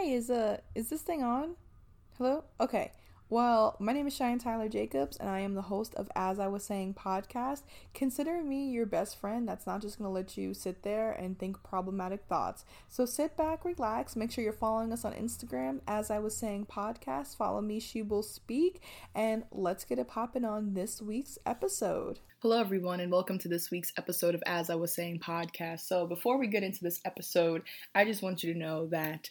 Hi, 0.00 0.06
is 0.06 0.30
uh 0.30 0.56
is 0.74 0.88
this 0.88 1.02
thing 1.02 1.22
on? 1.22 1.56
Hello? 2.16 2.44
Okay. 2.58 2.92
Well, 3.28 3.76
my 3.78 3.92
name 3.92 4.06
is 4.06 4.16
Cheyenne 4.16 4.38
Tyler 4.38 4.68
Jacobs, 4.68 5.18
and 5.18 5.28
I 5.28 5.40
am 5.40 5.54
the 5.54 5.60
host 5.60 5.94
of 5.94 6.10
As 6.16 6.40
I 6.40 6.48
Was 6.48 6.64
Saying 6.64 6.94
podcast. 6.94 7.64
Consider 7.92 8.42
me 8.42 8.70
your 8.70 8.86
best 8.86 9.20
friend 9.20 9.46
that's 9.46 9.66
not 9.66 9.82
just 9.82 9.98
going 9.98 10.08
to 10.08 10.12
let 10.12 10.38
you 10.38 10.54
sit 10.54 10.82
there 10.84 11.12
and 11.12 11.38
think 11.38 11.62
problematic 11.62 12.24
thoughts. 12.30 12.64
So 12.88 13.04
sit 13.04 13.36
back, 13.36 13.64
relax, 13.64 14.16
make 14.16 14.32
sure 14.32 14.42
you're 14.42 14.54
following 14.54 14.90
us 14.90 15.04
on 15.04 15.12
Instagram, 15.12 15.80
As 15.86 16.10
I 16.10 16.18
Was 16.18 16.34
Saying 16.34 16.66
podcast. 16.72 17.36
Follow 17.36 17.60
me, 17.60 17.78
She 17.78 18.00
Will 18.00 18.22
Speak, 18.22 18.82
and 19.14 19.44
let's 19.52 19.84
get 19.84 19.98
it 19.98 20.08
popping 20.08 20.46
on 20.46 20.72
this 20.72 21.02
week's 21.02 21.38
episode. 21.44 22.20
Hello, 22.40 22.58
everyone, 22.58 23.00
and 23.00 23.12
welcome 23.12 23.38
to 23.40 23.48
this 23.48 23.70
week's 23.70 23.92
episode 23.98 24.34
of 24.34 24.42
As 24.46 24.70
I 24.70 24.74
Was 24.74 24.94
Saying 24.94 25.20
podcast. 25.20 25.80
So, 25.80 26.06
before 26.06 26.38
we 26.38 26.46
get 26.46 26.64
into 26.64 26.82
this 26.82 27.00
episode, 27.04 27.62
I 27.94 28.06
just 28.06 28.22
want 28.22 28.42
you 28.42 28.54
to 28.54 28.58
know 28.58 28.86
that 28.86 29.28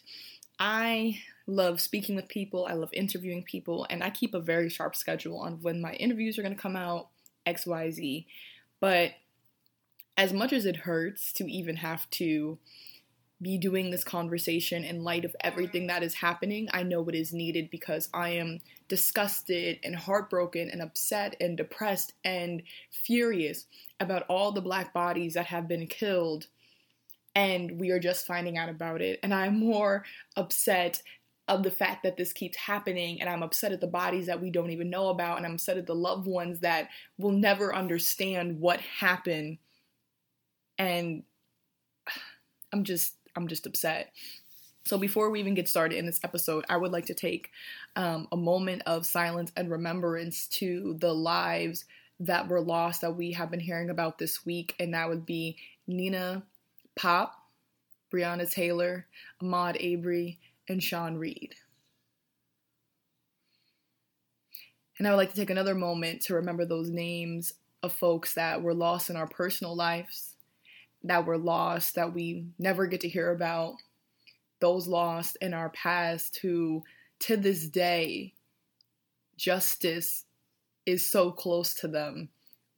I 0.60 1.20
love 1.46 1.80
speaking 1.80 2.14
with 2.14 2.28
people, 2.28 2.66
I 2.66 2.74
love 2.74 2.90
interviewing 2.92 3.42
people, 3.42 3.86
and 3.88 4.04
I 4.04 4.10
keep 4.10 4.34
a 4.34 4.40
very 4.40 4.68
sharp 4.68 4.94
schedule 4.94 5.38
on 5.38 5.62
when 5.62 5.80
my 5.80 5.94
interviews 5.94 6.38
are 6.38 6.42
going 6.42 6.54
to 6.54 6.60
come 6.60 6.76
out, 6.76 7.08
XYZ. 7.46 8.26
But 8.78 9.12
as 10.18 10.34
much 10.34 10.52
as 10.52 10.66
it 10.66 10.76
hurts 10.76 11.32
to 11.32 11.50
even 11.50 11.76
have 11.76 12.08
to 12.10 12.58
be 13.42 13.56
doing 13.56 13.90
this 13.90 14.04
conversation 14.04 14.84
in 14.84 15.02
light 15.02 15.24
of 15.24 15.34
everything 15.40 15.86
that 15.86 16.02
is 16.02 16.12
happening, 16.12 16.68
I 16.74 16.82
know 16.82 17.08
it 17.08 17.14
is 17.14 17.32
needed 17.32 17.70
because 17.70 18.10
I 18.12 18.30
am 18.30 18.60
disgusted 18.86 19.78
and 19.82 19.96
heartbroken 19.96 20.68
and 20.68 20.82
upset 20.82 21.36
and 21.40 21.56
depressed 21.56 22.12
and 22.22 22.62
furious 22.90 23.64
about 23.98 24.24
all 24.28 24.52
the 24.52 24.60
black 24.60 24.92
bodies 24.92 25.34
that 25.34 25.46
have 25.46 25.66
been 25.66 25.86
killed 25.86 26.48
and 27.34 27.78
we 27.78 27.90
are 27.90 28.00
just 28.00 28.26
finding 28.26 28.58
out 28.58 28.68
about 28.68 29.00
it. 29.00 29.20
And 29.22 29.32
I'm 29.32 29.58
more 29.58 30.04
upset 30.36 31.02
of 31.48 31.62
the 31.62 31.70
fact 31.70 32.04
that 32.04 32.16
this 32.16 32.32
keeps 32.32 32.56
happening 32.56 33.20
and 33.20 33.28
I'm 33.28 33.42
upset 33.42 33.72
at 33.72 33.80
the 33.80 33.86
bodies 33.86 34.26
that 34.26 34.40
we 34.40 34.50
don't 34.50 34.70
even 34.70 34.88
know 34.88 35.08
about 35.08 35.36
and 35.36 35.46
I'm 35.46 35.54
upset 35.54 35.78
at 35.78 35.86
the 35.86 35.94
loved 35.94 36.26
ones 36.26 36.60
that 36.60 36.88
will 37.18 37.32
never 37.32 37.74
understand 37.74 38.60
what 38.60 38.80
happened 38.80 39.58
and 40.78 41.24
I'm 42.72 42.84
just 42.84 43.16
I'm 43.36 43.48
just 43.48 43.66
upset. 43.66 44.12
So 44.86 44.98
before 44.98 45.30
we 45.30 45.40
even 45.40 45.54
get 45.54 45.68
started 45.68 45.98
in 45.98 46.06
this 46.06 46.20
episode, 46.24 46.64
I 46.68 46.76
would 46.76 46.92
like 46.92 47.06
to 47.06 47.14
take 47.14 47.50
um, 47.96 48.26
a 48.32 48.36
moment 48.36 48.82
of 48.86 49.06
silence 49.06 49.52
and 49.56 49.70
remembrance 49.70 50.46
to 50.48 50.96
the 50.98 51.12
lives 51.12 51.84
that 52.20 52.48
were 52.48 52.60
lost 52.60 53.00
that 53.02 53.16
we 53.16 53.32
have 53.32 53.50
been 53.50 53.60
hearing 53.60 53.90
about 53.90 54.18
this 54.18 54.44
week, 54.44 54.74
and 54.80 54.94
that 54.94 55.08
would 55.08 55.24
be 55.24 55.56
Nina 55.86 56.42
Pop, 56.96 57.34
Breonna 58.12 58.50
Taylor, 58.50 59.06
Ahmaud 59.42 59.76
Arbery, 59.76 60.38
and 60.68 60.82
Sean 60.82 61.16
Reed. 61.16 61.54
And 64.98 65.06
I 65.06 65.10
would 65.10 65.16
like 65.16 65.30
to 65.30 65.36
take 65.36 65.50
another 65.50 65.74
moment 65.74 66.22
to 66.22 66.34
remember 66.34 66.64
those 66.64 66.90
names 66.90 67.54
of 67.82 67.92
folks 67.92 68.34
that 68.34 68.62
were 68.62 68.74
lost 68.74 69.08
in 69.08 69.16
our 69.16 69.26
personal 69.26 69.74
lives, 69.74 70.36
that 71.04 71.24
were 71.24 71.38
lost, 71.38 71.94
that 71.94 72.12
we 72.12 72.46
never 72.58 72.86
get 72.86 73.00
to 73.00 73.08
hear 73.08 73.30
about, 73.30 73.76
those 74.60 74.86
lost 74.86 75.38
in 75.40 75.54
our 75.54 75.70
past 75.70 76.38
who, 76.42 76.82
to 77.20 77.36
this 77.36 77.66
day, 77.66 78.34
justice 79.38 80.26
is 80.84 81.08
so 81.08 81.30
close 81.30 81.72
to 81.74 81.88
them 81.88 82.28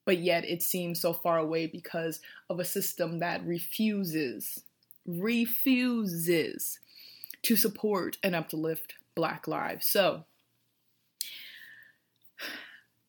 but 0.04 0.18
yet 0.18 0.44
it 0.44 0.62
seems 0.62 1.00
so 1.00 1.12
far 1.12 1.38
away 1.38 1.66
because 1.66 2.20
of 2.50 2.58
a 2.58 2.64
system 2.64 3.20
that 3.20 3.44
refuses, 3.46 4.62
refuses 5.06 6.78
to 7.42 7.56
support 7.56 8.18
and 8.22 8.34
uplift 8.34 8.94
Black 9.14 9.46
lives. 9.46 9.86
So, 9.86 10.24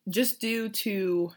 just 0.10 0.42
due 0.42 0.70
to 0.70 1.32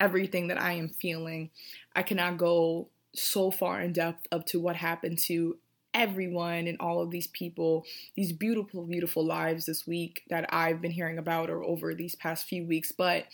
everything 0.00 0.48
that 0.48 0.60
I 0.60 0.72
am 0.72 0.88
feeling, 0.88 1.50
I 1.94 2.02
cannot 2.02 2.36
go 2.36 2.88
so 3.14 3.50
far 3.50 3.80
in 3.80 3.92
depth 3.92 4.26
up 4.32 4.44
to 4.46 4.60
what 4.60 4.76
happened 4.76 5.18
to 5.18 5.56
everyone 5.94 6.66
and 6.66 6.76
all 6.78 7.00
of 7.00 7.10
these 7.10 7.26
people, 7.28 7.86
these 8.14 8.32
beautiful, 8.32 8.84
beautiful 8.84 9.24
lives 9.24 9.64
this 9.64 9.86
week 9.86 10.22
that 10.28 10.52
I've 10.52 10.82
been 10.82 10.90
hearing 10.90 11.16
about 11.16 11.48
or 11.48 11.64
over 11.64 11.94
these 11.94 12.14
past 12.14 12.46
few 12.46 12.66
weeks. 12.66 12.92
But 12.92 13.24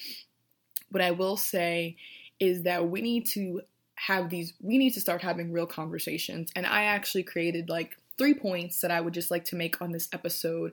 what 0.92 1.02
I 1.02 1.10
will 1.10 1.36
say 1.36 1.96
is 2.38 2.62
that 2.62 2.88
we 2.88 3.00
need 3.00 3.26
to 3.28 3.62
have 3.96 4.30
these, 4.30 4.52
we 4.60 4.78
need 4.78 4.94
to 4.94 5.00
start 5.00 5.22
having 5.22 5.52
real 5.52 5.66
conversations. 5.66 6.50
And 6.54 6.66
I 6.66 6.84
actually 6.84 7.22
created 7.22 7.68
like 7.68 7.96
three 8.18 8.34
points 8.34 8.80
that 8.80 8.90
I 8.90 9.00
would 9.00 9.14
just 9.14 9.30
like 9.30 9.44
to 9.46 9.56
make 9.56 9.80
on 9.80 9.92
this 9.92 10.08
episode 10.12 10.72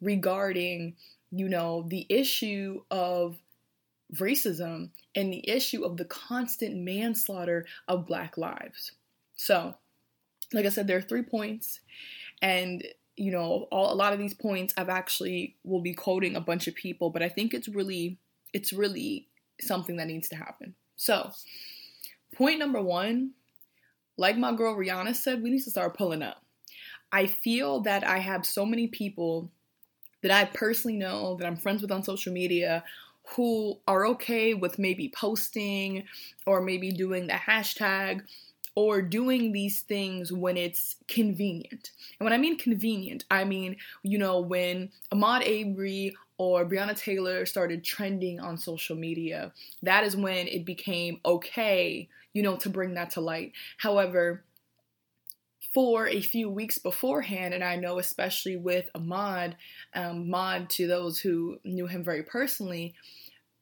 regarding, 0.00 0.94
you 1.30 1.48
know, 1.48 1.84
the 1.88 2.06
issue 2.08 2.82
of 2.90 3.36
racism 4.14 4.90
and 5.14 5.32
the 5.32 5.48
issue 5.48 5.84
of 5.84 5.96
the 5.96 6.04
constant 6.04 6.76
manslaughter 6.76 7.66
of 7.88 8.06
Black 8.06 8.36
lives. 8.36 8.92
So, 9.36 9.74
like 10.52 10.66
I 10.66 10.70
said, 10.70 10.86
there 10.86 10.98
are 10.98 11.02
three 11.02 11.22
points, 11.22 11.80
and 12.42 12.84
you 13.16 13.30
know, 13.30 13.68
all, 13.70 13.92
a 13.92 13.94
lot 13.94 14.12
of 14.12 14.18
these 14.18 14.34
points 14.34 14.72
I've 14.76 14.88
actually 14.88 15.56
will 15.64 15.80
be 15.80 15.94
quoting 15.94 16.36
a 16.36 16.40
bunch 16.40 16.66
of 16.66 16.74
people, 16.74 17.10
but 17.10 17.22
I 17.22 17.28
think 17.28 17.54
it's 17.54 17.68
really, 17.68 18.18
it's 18.52 18.72
really 18.72 19.28
something 19.60 19.96
that 19.96 20.06
needs 20.06 20.28
to 20.30 20.36
happen. 20.36 20.74
So, 20.96 21.30
point 22.34 22.58
number 22.58 22.80
one, 22.80 23.32
like 24.16 24.36
my 24.36 24.54
girl 24.54 24.76
Rihanna 24.76 25.16
said, 25.16 25.42
we 25.42 25.50
need 25.50 25.62
to 25.64 25.70
start 25.70 25.96
pulling 25.96 26.22
up. 26.22 26.42
I 27.10 27.26
feel 27.26 27.80
that 27.80 28.04
I 28.04 28.18
have 28.18 28.46
so 28.46 28.64
many 28.64 28.88
people 28.88 29.50
that 30.22 30.30
I 30.30 30.44
personally 30.46 30.96
know 30.96 31.36
that 31.36 31.46
I'm 31.46 31.56
friends 31.56 31.82
with 31.82 31.92
on 31.92 32.02
social 32.02 32.32
media 32.32 32.84
who 33.30 33.78
are 33.86 34.06
okay 34.06 34.54
with 34.54 34.78
maybe 34.78 35.12
posting 35.14 36.04
or 36.46 36.60
maybe 36.60 36.90
doing 36.90 37.26
the 37.26 37.34
hashtag 37.34 38.22
or 38.74 39.02
doing 39.02 39.52
these 39.52 39.80
things 39.80 40.32
when 40.32 40.56
it's 40.56 40.96
convenient. 41.08 41.90
And 42.18 42.24
when 42.24 42.32
I 42.32 42.38
mean 42.38 42.56
convenient, 42.56 43.24
I 43.30 43.44
mean, 43.44 43.76
you 44.02 44.18
know, 44.18 44.40
when 44.40 44.90
Ahmaud 45.12 45.42
Arbery 45.42 46.16
or 46.42 46.66
Breonna 46.66 46.98
Taylor 46.98 47.46
started 47.46 47.84
trending 47.84 48.40
on 48.40 48.58
social 48.58 48.96
media, 48.96 49.52
that 49.84 50.02
is 50.02 50.16
when 50.16 50.48
it 50.48 50.64
became 50.64 51.20
okay, 51.24 52.08
you 52.32 52.42
know, 52.42 52.56
to 52.56 52.68
bring 52.68 52.94
that 52.94 53.10
to 53.10 53.20
light. 53.20 53.52
However, 53.78 54.42
for 55.72 56.08
a 56.08 56.20
few 56.20 56.50
weeks 56.50 56.78
beforehand, 56.78 57.54
and 57.54 57.62
I 57.62 57.76
know 57.76 58.00
especially 58.00 58.56
with 58.56 58.90
Ahmaud, 58.92 59.54
um, 59.94 60.26
Ahmaud 60.26 60.68
to 60.70 60.88
those 60.88 61.20
who 61.20 61.58
knew 61.62 61.86
him 61.86 62.02
very 62.02 62.24
personally, 62.24 62.94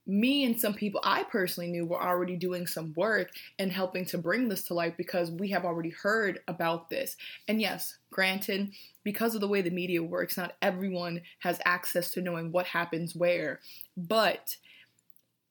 me 0.06 0.44
and 0.44 0.60
some 0.60 0.74
people 0.74 1.00
I 1.04 1.24
personally 1.24 1.70
knew 1.70 1.86
were 1.86 2.02
already 2.02 2.36
doing 2.36 2.66
some 2.66 2.92
work 2.96 3.30
and 3.58 3.70
helping 3.70 4.04
to 4.06 4.18
bring 4.18 4.48
this 4.48 4.64
to 4.64 4.74
light 4.74 4.96
because 4.96 5.30
we 5.30 5.50
have 5.50 5.64
already 5.64 5.90
heard 5.90 6.40
about 6.48 6.90
this. 6.90 7.16
And 7.46 7.60
yes, 7.60 7.98
granted, 8.10 8.72
because 9.04 9.34
of 9.34 9.40
the 9.40 9.48
way 9.48 9.62
the 9.62 9.70
media 9.70 10.02
works, 10.02 10.36
not 10.36 10.56
everyone 10.62 11.20
has 11.40 11.60
access 11.64 12.10
to 12.12 12.22
knowing 12.22 12.50
what 12.50 12.66
happens 12.66 13.14
where. 13.14 13.60
But 13.96 14.56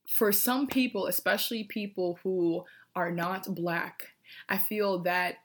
for 0.08 0.32
some 0.32 0.68
people, 0.68 1.08
especially 1.08 1.64
people 1.64 2.20
who 2.24 2.66
are 2.96 3.12
not 3.12 3.54
black, 3.56 4.08
I 4.50 4.58
feel 4.58 5.00
that 5.04 5.36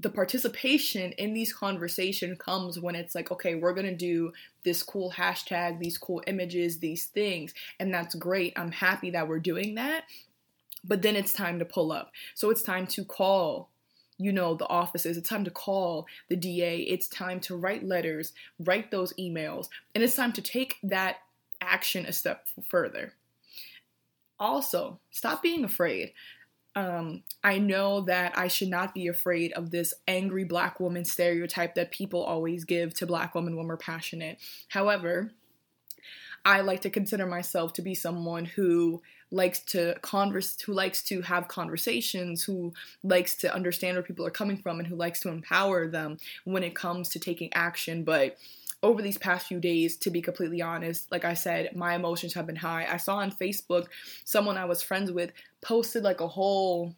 the 0.00 0.08
participation 0.08 1.10
in 1.12 1.34
these 1.34 1.52
conversation 1.52 2.36
comes 2.36 2.78
when 2.78 2.94
it's 2.94 3.16
like, 3.16 3.32
okay, 3.32 3.56
we're 3.56 3.74
gonna 3.74 3.94
do 3.94 4.32
this 4.64 4.84
cool 4.84 5.10
hashtag, 5.10 5.80
these 5.80 5.98
cool 5.98 6.22
images, 6.28 6.78
these 6.78 7.06
things, 7.06 7.52
and 7.80 7.92
that's 7.92 8.14
great. 8.14 8.52
I'm 8.56 8.70
happy 8.70 9.10
that 9.10 9.26
we're 9.26 9.40
doing 9.40 9.74
that. 9.74 10.04
But 10.84 11.02
then 11.02 11.16
it's 11.16 11.32
time 11.32 11.58
to 11.58 11.64
pull 11.64 11.90
up. 11.90 12.12
So 12.36 12.50
it's 12.50 12.62
time 12.62 12.86
to 12.88 13.04
call, 13.04 13.70
you 14.16 14.30
know, 14.30 14.54
the 14.54 14.68
offices. 14.68 15.16
It's 15.16 15.28
time 15.28 15.44
to 15.44 15.50
call 15.50 16.06
the 16.28 16.36
DA. 16.36 16.78
It's 16.82 17.08
time 17.08 17.40
to 17.40 17.56
write 17.56 17.84
letters, 17.84 18.32
write 18.60 18.92
those 18.92 19.12
emails, 19.14 19.68
and 19.96 20.04
it's 20.04 20.14
time 20.14 20.32
to 20.34 20.42
take 20.42 20.76
that 20.84 21.16
action 21.60 22.06
a 22.06 22.12
step 22.12 22.46
further. 22.68 23.14
Also, 24.38 25.00
stop 25.10 25.42
being 25.42 25.64
afraid. 25.64 26.12
Um, 26.78 27.24
I 27.42 27.58
know 27.58 28.02
that 28.02 28.38
I 28.38 28.46
should 28.46 28.68
not 28.68 28.94
be 28.94 29.08
afraid 29.08 29.52
of 29.54 29.72
this 29.72 29.92
angry 30.06 30.44
black 30.44 30.78
woman 30.78 31.04
stereotype 31.04 31.74
that 31.74 31.90
people 31.90 32.22
always 32.22 32.64
give 32.64 32.94
to 32.94 33.06
black 33.06 33.34
women 33.34 33.56
when 33.56 33.66
we're 33.66 33.76
passionate. 33.76 34.38
However, 34.68 35.32
I 36.44 36.60
like 36.60 36.82
to 36.82 36.90
consider 36.90 37.26
myself 37.26 37.72
to 37.72 37.82
be 37.82 37.96
someone 37.96 38.44
who 38.44 39.02
likes 39.32 39.58
to 39.58 39.96
converse 40.02 40.60
who 40.60 40.72
likes 40.72 41.02
to 41.02 41.20
have 41.22 41.48
conversations 41.48 42.44
who 42.44 42.72
likes 43.02 43.34
to 43.34 43.52
understand 43.52 43.94
where 43.94 44.02
people 44.02 44.24
are 44.24 44.30
coming 44.30 44.56
from 44.56 44.78
and 44.78 44.86
who 44.88 44.96
likes 44.96 45.20
to 45.20 45.28
empower 45.28 45.86
them 45.86 46.16
when 46.44 46.62
it 46.62 46.74
comes 46.74 47.10
to 47.10 47.18
taking 47.18 47.52
action 47.52 48.04
but 48.04 48.38
over 48.82 49.02
these 49.02 49.18
past 49.18 49.46
few 49.46 49.60
days, 49.60 49.96
to 49.96 50.10
be 50.10 50.22
completely 50.22 50.62
honest, 50.62 51.10
like 51.10 51.24
I 51.24 51.34
said, 51.34 51.74
my 51.74 51.94
emotions 51.94 52.34
have 52.34 52.46
been 52.46 52.56
high. 52.56 52.86
I 52.90 52.96
saw 52.96 53.16
on 53.16 53.32
Facebook 53.32 53.86
someone 54.24 54.56
I 54.56 54.66
was 54.66 54.82
friends 54.82 55.10
with 55.10 55.32
posted 55.60 56.04
like 56.04 56.20
a 56.20 56.28
whole, 56.28 56.94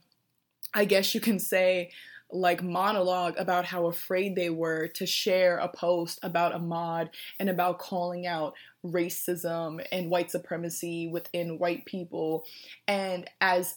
I 0.74 0.84
guess 0.84 1.14
you 1.14 1.20
can 1.20 1.38
say, 1.38 1.90
like 2.32 2.62
monologue 2.62 3.34
about 3.38 3.64
how 3.64 3.86
afraid 3.86 4.36
they 4.36 4.50
were 4.50 4.86
to 4.88 5.06
share 5.06 5.56
a 5.56 5.68
post 5.68 6.18
about 6.22 6.52
Ahmaud 6.52 7.08
and 7.40 7.50
about 7.50 7.78
calling 7.78 8.26
out 8.26 8.54
racism 8.84 9.84
and 9.90 10.10
white 10.10 10.30
supremacy 10.30 11.08
within 11.08 11.58
white 11.58 11.86
people. 11.86 12.44
And 12.86 13.28
as 13.40 13.76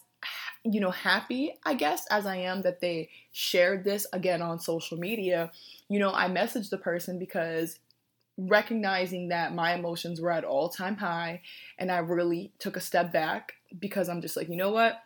you 0.64 0.80
know, 0.80 0.92
happy, 0.92 1.54
I 1.66 1.74
guess, 1.74 2.06
as 2.10 2.26
I 2.26 2.38
am 2.38 2.62
that 2.62 2.80
they 2.80 3.10
shared 3.34 3.84
this 3.84 4.08
again 4.14 4.42
on 4.42 4.60
social 4.60 4.98
media, 4.98 5.52
you 5.90 6.00
know, 6.00 6.14
I 6.14 6.30
messaged 6.30 6.70
the 6.70 6.78
person 6.78 7.20
because 7.20 7.80
recognizing 8.38 9.30
that 9.30 9.54
my 9.54 9.74
emotions 9.74 10.20
were 10.20 10.32
at 10.32 10.44
all 10.44 10.70
time 10.70 10.98
high 10.98 11.42
and 11.78 11.92
I 11.92 12.00
really 12.00 12.52
took 12.60 12.76
a 12.76 12.82
step 12.82 13.14
back 13.14 13.54
because 13.80 14.10
I'm 14.10 14.22
just 14.22 14.36
like, 14.36 14.50
you 14.50 14.58
know 14.58 14.72
what? 14.72 15.02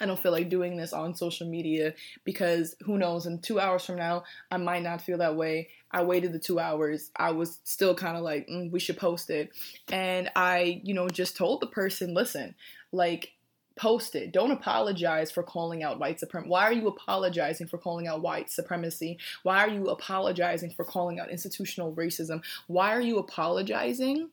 I 0.00 0.06
don't 0.06 0.18
feel 0.18 0.32
like 0.32 0.48
doing 0.48 0.76
this 0.76 0.92
on 0.92 1.14
social 1.14 1.48
media 1.48 1.94
because 2.24 2.76
who 2.82 2.98
knows, 2.98 3.26
in 3.26 3.40
two 3.40 3.58
hours 3.58 3.84
from 3.84 3.96
now, 3.96 4.24
I 4.50 4.56
might 4.56 4.82
not 4.82 5.02
feel 5.02 5.18
that 5.18 5.36
way. 5.36 5.70
I 5.90 6.02
waited 6.02 6.32
the 6.32 6.38
two 6.38 6.60
hours. 6.60 7.10
I 7.16 7.32
was 7.32 7.58
still 7.64 7.94
kind 7.94 8.16
of 8.16 8.22
like, 8.22 8.46
mm, 8.46 8.70
we 8.70 8.78
should 8.78 8.96
post 8.96 9.30
it. 9.30 9.50
And 9.90 10.30
I, 10.36 10.80
you 10.84 10.94
know, 10.94 11.08
just 11.08 11.36
told 11.36 11.60
the 11.60 11.66
person, 11.66 12.14
listen, 12.14 12.54
like, 12.92 13.32
post 13.78 14.14
it. 14.14 14.32
Don't 14.32 14.50
apologize 14.50 15.30
for 15.30 15.42
calling 15.42 15.82
out 15.82 15.98
white 15.98 16.20
supremacy. 16.20 16.50
Why 16.50 16.64
are 16.64 16.72
you 16.72 16.88
apologizing 16.88 17.68
for 17.68 17.78
calling 17.78 18.06
out 18.06 18.20
white 18.20 18.50
supremacy? 18.50 19.18
Why 19.42 19.58
are 19.58 19.70
you 19.70 19.86
apologizing 19.88 20.72
for 20.72 20.84
calling 20.84 21.18
out 21.18 21.30
institutional 21.30 21.94
racism? 21.94 22.42
Why 22.66 22.94
are 22.94 23.00
you 23.00 23.18
apologizing? 23.18 24.30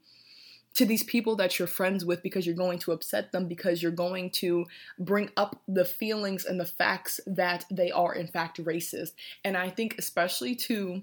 to 0.75 0.86
these 0.86 1.03
people 1.03 1.38
that 1.38 1.57
you're 1.57 1.69
friends 1.69 2.03
with 2.03 2.21
because 2.21 2.45
you're 2.45 2.53
going 2.53 2.80
to 2.80 2.92
upset 2.92 3.31
them 3.31 3.47
because 3.47 3.81
you're 3.81 3.92
going 3.92 4.30
to 4.30 4.65
bring 5.00 5.30
up 5.38 5.62
the 5.68 5.86
feelings 5.86 6.44
and 6.44 6.59
the 6.59 6.65
facts 6.65 7.21
that 7.25 7.65
they 7.71 7.91
are 7.91 8.13
in 8.13 8.27
fact 8.27 8.62
racist. 8.62 9.13
And 9.44 9.56
I 9.56 9.69
think 9.69 9.95
especially 9.98 10.53
to 10.56 11.01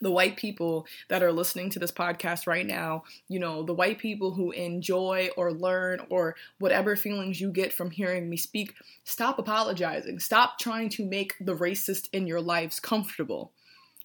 the 0.00 0.10
white 0.10 0.36
people 0.36 0.86
that 1.08 1.22
are 1.22 1.32
listening 1.32 1.70
to 1.70 1.78
this 1.78 1.92
podcast 1.92 2.46
right 2.46 2.66
now, 2.66 3.04
you 3.28 3.38
know, 3.38 3.62
the 3.62 3.74
white 3.74 3.98
people 3.98 4.32
who 4.32 4.50
enjoy 4.50 5.30
or 5.36 5.52
learn 5.52 6.00
or 6.10 6.36
whatever 6.58 6.96
feelings 6.96 7.40
you 7.40 7.50
get 7.50 7.72
from 7.72 7.90
hearing 7.90 8.28
me 8.28 8.36
speak, 8.36 8.74
stop 9.04 9.38
apologizing. 9.38 10.18
Stop 10.18 10.58
trying 10.58 10.88
to 10.90 11.04
make 11.04 11.34
the 11.40 11.56
racist 11.56 12.08
in 12.12 12.26
your 12.26 12.40
lives 12.40 12.80
comfortable. 12.80 13.52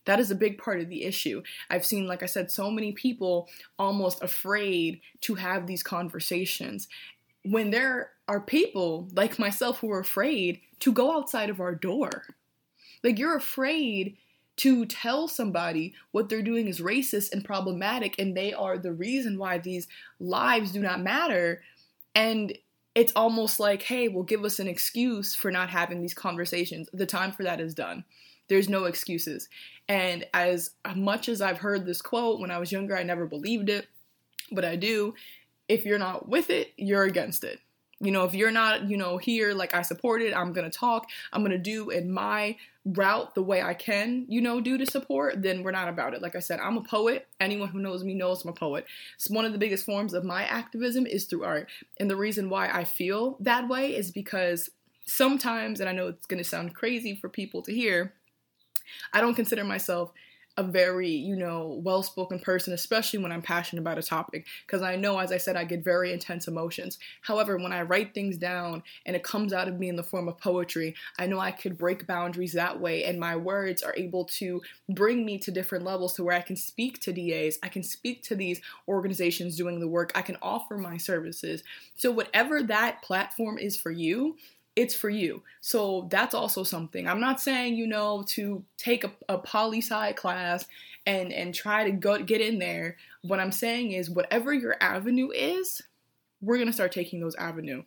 That 0.05 0.19
is 0.19 0.31
a 0.31 0.35
big 0.35 0.57
part 0.57 0.79
of 0.79 0.89
the 0.89 1.03
issue. 1.03 1.43
I've 1.69 1.85
seen, 1.85 2.07
like 2.07 2.23
I 2.23 2.27
said, 2.27 2.51
so 2.51 2.71
many 2.71 2.93
people 2.93 3.49
almost 3.77 4.23
afraid 4.23 5.01
to 5.21 5.35
have 5.35 5.67
these 5.67 5.83
conversations 5.83 6.87
when 7.43 7.71
there 7.71 8.11
are 8.27 8.41
people 8.41 9.07
like 9.13 9.39
myself 9.39 9.79
who 9.79 9.91
are 9.91 9.99
afraid 9.99 10.61
to 10.79 10.91
go 10.91 11.15
outside 11.15 11.49
of 11.49 11.59
our 11.59 11.75
door. 11.75 12.23
Like, 13.03 13.17
you're 13.17 13.37
afraid 13.37 14.17
to 14.59 14.85
tell 14.85 15.29
somebody 15.29 15.93
what 16.11 16.27
they're 16.27 16.41
doing 16.41 16.67
is 16.67 16.81
racist 16.81 17.31
and 17.31 17.45
problematic 17.45 18.19
and 18.19 18.35
they 18.35 18.53
are 18.53 18.77
the 18.77 18.91
reason 18.91 19.37
why 19.37 19.57
these 19.57 19.87
lives 20.19 20.73
do 20.73 20.81
not 20.81 21.01
matter. 21.01 21.61
And 22.13 22.57
it's 22.93 23.13
almost 23.15 23.59
like, 23.59 23.83
hey, 23.83 24.09
well, 24.09 24.23
give 24.23 24.43
us 24.43 24.59
an 24.59 24.67
excuse 24.67 25.33
for 25.33 25.49
not 25.49 25.69
having 25.69 26.01
these 26.01 26.13
conversations. 26.13 26.89
The 26.91 27.05
time 27.05 27.31
for 27.31 27.43
that 27.43 27.61
is 27.61 27.73
done. 27.73 28.03
There's 28.49 28.67
no 28.67 28.83
excuses. 28.85 29.47
And 29.87 30.25
as 30.33 30.71
much 30.93 31.29
as 31.29 31.41
I've 31.41 31.59
heard 31.59 31.85
this 31.85 32.01
quote 32.01 32.41
when 32.41 32.51
I 32.51 32.57
was 32.57 32.71
younger, 32.71 32.97
I 32.97 33.03
never 33.03 33.25
believed 33.25 33.69
it, 33.69 33.87
but 34.51 34.65
I 34.65 34.75
do. 34.75 35.13
If 35.69 35.85
you're 35.85 35.99
not 35.99 36.27
with 36.27 36.49
it, 36.49 36.73
you're 36.75 37.03
against 37.03 37.45
it. 37.45 37.59
You 38.01 38.11
know, 38.11 38.23
if 38.23 38.33
you're 38.33 38.51
not, 38.51 38.89
you 38.89 38.95
know, 38.95 39.17
here, 39.17 39.53
like 39.53 39.73
I 39.73 39.81
support 39.81 40.21
it, 40.21 40.33
I'm 40.33 40.53
gonna 40.53 40.69
talk, 40.69 41.09
I'm 41.33 41.43
gonna 41.43 41.57
do 41.57 41.89
in 41.89 42.11
my 42.11 42.55
route 42.85 43.35
the 43.35 43.43
way 43.43 43.61
I 43.61 43.73
can, 43.73 44.25
you 44.29 44.41
know, 44.41 44.61
do 44.61 44.77
to 44.77 44.85
support, 44.85 45.41
then 45.41 45.63
we're 45.63 45.71
not 45.71 45.89
about 45.89 46.13
it. 46.13 46.21
Like 46.21 46.35
I 46.35 46.39
said, 46.39 46.59
I'm 46.59 46.77
a 46.77 46.81
poet. 46.81 47.27
Anyone 47.39 47.69
who 47.69 47.79
knows 47.79 48.03
me 48.03 48.13
knows 48.13 48.43
I'm 48.43 48.51
a 48.51 48.53
poet. 48.53 48.85
It's 49.15 49.29
one 49.29 49.45
of 49.45 49.51
the 49.51 49.57
biggest 49.57 49.85
forms 49.85 50.13
of 50.13 50.23
my 50.23 50.43
activism 50.45 51.05
is 51.05 51.25
through 51.25 51.43
art. 51.43 51.69
And 51.99 52.09
the 52.09 52.15
reason 52.15 52.49
why 52.49 52.69
I 52.69 52.85
feel 52.85 53.37
that 53.41 53.67
way 53.67 53.95
is 53.95 54.11
because 54.11 54.69
sometimes, 55.05 55.81
and 55.81 55.89
I 55.89 55.93
know 55.93 56.07
it's 56.07 56.25
gonna 56.25 56.43
sound 56.43 56.75
crazy 56.75 57.15
for 57.15 57.27
people 57.27 57.61
to 57.63 57.73
hear, 57.73 58.13
I 59.13 59.21
don't 59.21 59.35
consider 59.35 59.63
myself 59.63 60.11
a 60.59 60.63
very, 60.63 61.09
you 61.09 61.37
know, 61.37 61.79
well 61.85 62.03
spoken 62.03 62.37
person, 62.37 62.73
especially 62.73 63.17
when 63.17 63.31
I'm 63.31 63.41
passionate 63.41 63.79
about 63.79 63.97
a 63.97 64.03
topic, 64.03 64.45
because 64.67 64.81
I 64.81 64.97
know, 64.97 65.17
as 65.17 65.31
I 65.31 65.37
said, 65.37 65.55
I 65.55 65.63
get 65.63 65.85
very 65.85 66.11
intense 66.11 66.49
emotions. 66.49 66.99
However, 67.21 67.57
when 67.57 67.71
I 67.71 67.83
write 67.83 68.13
things 68.13 68.35
down 68.35 68.83
and 69.05 69.15
it 69.15 69.23
comes 69.23 69.53
out 69.53 69.69
of 69.69 69.79
me 69.79 69.87
in 69.87 69.95
the 69.95 70.03
form 70.03 70.27
of 70.27 70.37
poetry, 70.37 70.95
I 71.17 71.27
know 71.27 71.39
I 71.39 71.51
could 71.51 71.77
break 71.77 72.05
boundaries 72.05 72.51
that 72.53 72.77
way, 72.77 73.05
and 73.05 73.17
my 73.17 73.37
words 73.37 73.81
are 73.81 73.93
able 73.95 74.25
to 74.25 74.61
bring 74.89 75.25
me 75.25 75.39
to 75.39 75.49
different 75.49 75.85
levels 75.85 76.13
to 76.15 76.25
where 76.25 76.35
I 76.35 76.41
can 76.41 76.57
speak 76.57 76.99
to 77.03 77.13
DAs, 77.13 77.57
I 77.63 77.69
can 77.69 77.81
speak 77.81 78.21
to 78.23 78.35
these 78.35 78.59
organizations 78.85 79.55
doing 79.55 79.79
the 79.79 79.87
work, 79.87 80.11
I 80.13 80.21
can 80.21 80.35
offer 80.41 80.77
my 80.77 80.97
services. 80.97 81.63
So, 81.95 82.11
whatever 82.11 82.61
that 82.63 83.01
platform 83.01 83.57
is 83.57 83.77
for 83.77 83.91
you, 83.91 84.35
it's 84.79 84.95
for 84.95 85.09
you. 85.09 85.43
So 85.59 86.07
that's 86.09 86.33
also 86.33 86.63
something. 86.63 87.05
I'm 87.05 87.19
not 87.19 87.41
saying, 87.41 87.75
you 87.75 87.85
know, 87.85 88.23
to 88.29 88.63
take 88.77 89.03
a, 89.03 89.11
a 89.27 89.37
poli 89.37 89.81
sci 89.81 90.13
class 90.13 90.65
and 91.05 91.33
and 91.33 91.53
try 91.53 91.83
to 91.83 91.91
go 91.91 92.23
get 92.23 92.39
in 92.39 92.59
there. 92.59 92.95
What 93.21 93.41
I'm 93.41 93.51
saying 93.51 93.91
is 93.91 94.09
whatever 94.09 94.53
your 94.53 94.77
avenue 94.79 95.31
is, 95.31 95.81
we're 96.41 96.55
going 96.55 96.67
to 96.67 96.73
start 96.73 96.93
taking 96.93 97.19
those 97.19 97.35
avenue. 97.35 97.83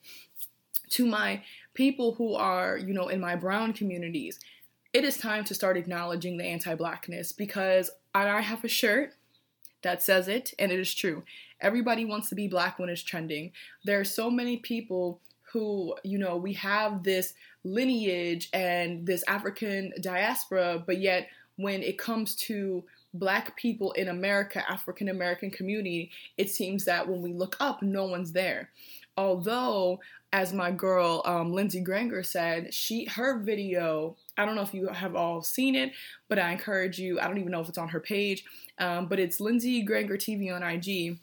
To 0.91 1.07
my 1.07 1.43
people 1.73 2.13
who 2.13 2.35
are, 2.35 2.77
you 2.77 2.93
know, 2.93 3.09
in 3.09 3.21
my 3.21 3.37
brown 3.37 3.73
communities, 3.73 4.39
it 4.93 5.03
is 5.03 5.17
time 5.17 5.45
to 5.45 5.55
start 5.55 5.79
acknowledging 5.79 6.37
the 6.37 6.45
anti-blackness 6.45 7.33
because 7.33 7.91
I 8.15 8.43
have 8.43 8.63
a 8.63 8.69
shirt 8.69 9.15
that 9.81 10.03
says 10.03 10.29
it 10.29 10.53
and 10.59 10.71
it 10.71 10.79
is 10.79 10.93
true. 10.93 11.23
Everybody 11.59 12.05
wants 12.05 12.29
to 12.29 12.35
be 12.35 12.49
black 12.49 12.79
when 12.79 12.91
it's 12.91 13.03
trending. 13.03 13.53
There 13.87 13.99
are 13.99 14.05
so 14.05 14.31
many 14.31 14.59
people 14.59 15.21
who, 15.53 15.95
you 16.03 16.19
know, 16.19 16.37
we 16.37 16.55
have 16.55 17.03
this 17.03 17.35
lineage 17.65 18.49
and 18.53 19.07
this 19.07 19.23
African 19.29 19.93
diaspora, 20.01 20.83
but 20.87 20.99
yet 20.99 21.29
when 21.57 21.83
it 21.83 21.99
comes 21.99 22.35
to 22.35 22.85
black 23.15 23.57
people 23.57 23.93
in 23.93 24.09
America, 24.09 24.65
African 24.71 25.09
American 25.09 25.51
community, 25.51 26.11
it 26.39 26.51
seems 26.51 26.85
that 26.87 27.07
when 27.07 27.21
we 27.21 27.33
look 27.33 27.57
up, 27.61 27.83
no 27.83 28.07
one's 28.07 28.33
there. 28.33 28.71
Although, 29.17 30.01
as 30.33 30.55
my 30.55 30.71
girl 30.71 31.21
um, 31.27 31.53
Lindsey 31.53 31.81
Granger 31.81 32.23
said, 32.23 32.73
she 32.73 33.05
her 33.05 33.39
video. 33.39 34.17
I 34.39 34.47
don't 34.47 34.55
know 34.55 34.63
if 34.63 34.73
you 34.73 34.89
have 34.89 35.15
all 35.15 35.43
seen 35.43 35.75
it, 35.75 35.93
but 36.29 36.39
I 36.39 36.53
encourage 36.53 36.99
you. 36.99 37.21
I 37.21 37.29
don't 37.29 37.37
even 37.37 37.53
know 37.53 37.61
if 37.61 37.69
it's 37.69 37.77
on 37.77 37.89
her 37.89 38.01
page, 38.01 38.45
um, 38.79 39.07
but 39.07 39.19
it's 39.19 39.41
Lindsey 39.41 39.83
Granger 39.83 40.17
TV 40.17 40.55
on 40.55 40.63
IG 40.63 41.19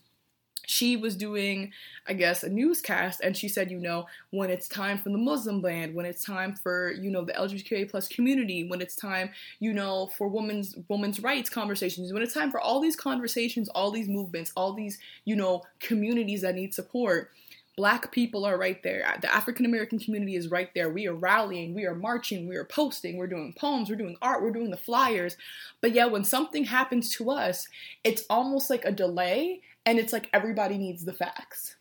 she 0.70 0.96
was 0.96 1.16
doing, 1.16 1.74
I 2.08 2.14
guess, 2.14 2.44
a 2.44 2.50
newscast, 2.50 3.22
and 3.24 3.36
she 3.36 3.48
said, 3.48 3.72
you 3.72 3.80
know, 3.80 4.06
when 4.30 4.52
it's 4.52 4.68
time 4.68 5.00
for 5.00 5.10
the 5.10 5.18
Muslim 5.18 5.62
ban, 5.62 5.96
when 5.96 6.06
it's 6.06 6.24
time 6.24 6.54
for, 6.54 6.92
you 6.92 7.10
know, 7.10 7.26
the 7.26 7.34
LGBTQA 7.34 7.90
plus 7.90 8.08
community, 8.08 8.68
when 8.68 8.80
it's 8.80 8.96
time, 8.96 9.32
you 9.60 9.74
know, 9.74 10.12
for 10.16 10.28
women's 10.28 10.76
women's 10.88 11.22
rights 11.22 11.50
conversations, 11.50 12.14
when 12.14 12.22
it's 12.22 12.36
time 12.36 12.52
for 12.52 12.60
all 12.60 12.80
these 12.80 12.96
conversations, 12.96 13.68
all 13.70 13.90
these 13.90 14.08
movements, 14.08 14.52
all 14.56 14.74
these, 14.74 15.00
you 15.26 15.36
know, 15.36 15.64
communities 15.80 16.42
that 16.44 16.56
need 16.56 16.74
support. 16.74 17.32
Black 17.76 18.12
people 18.12 18.44
are 18.44 18.58
right 18.58 18.84
there. 18.84 19.18
The 19.22 19.34
African 19.34 19.66
American 19.66 20.00
community 20.00 20.36
is 20.36 20.52
right 20.52 20.70
there. 20.76 20.90
We 20.90 21.08
are 21.08 21.14
rallying, 21.14 21.74
we 21.74 21.86
are 21.86 21.96
marching, 21.96 22.48
we 22.48 22.58
are 22.58 22.66
posting, 22.66 23.16
we're 23.16 23.28
doing 23.28 23.54
poems, 23.58 23.90
we're 23.90 23.96
doing 23.96 24.18
art, 24.22 24.44
we're 24.44 24.52
doing 24.52 24.70
the 24.70 24.78
flyers. 24.78 25.38
But 25.80 25.94
yeah, 25.94 26.06
when 26.08 26.26
something 26.26 26.66
happens 26.66 27.10
to 27.16 27.32
us, 27.32 27.68
it's 28.04 28.24
almost 28.30 28.70
like 28.70 28.84
a 28.84 28.92
delay 28.92 29.62
and 29.90 29.98
it's 29.98 30.14
like 30.14 30.30
everybody 30.34 30.78
needs 30.78 31.04
the 31.04 31.14
facts 31.14 31.76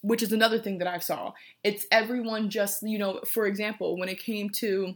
which 0.00 0.22
is 0.22 0.32
another 0.32 0.58
thing 0.58 0.78
that 0.78 0.88
i 0.88 0.98
saw 0.98 1.32
it's 1.62 1.86
everyone 1.92 2.48
just 2.48 2.82
you 2.82 2.98
know 2.98 3.20
for 3.26 3.46
example 3.46 3.98
when 3.98 4.08
it 4.08 4.18
came 4.18 4.48
to 4.48 4.94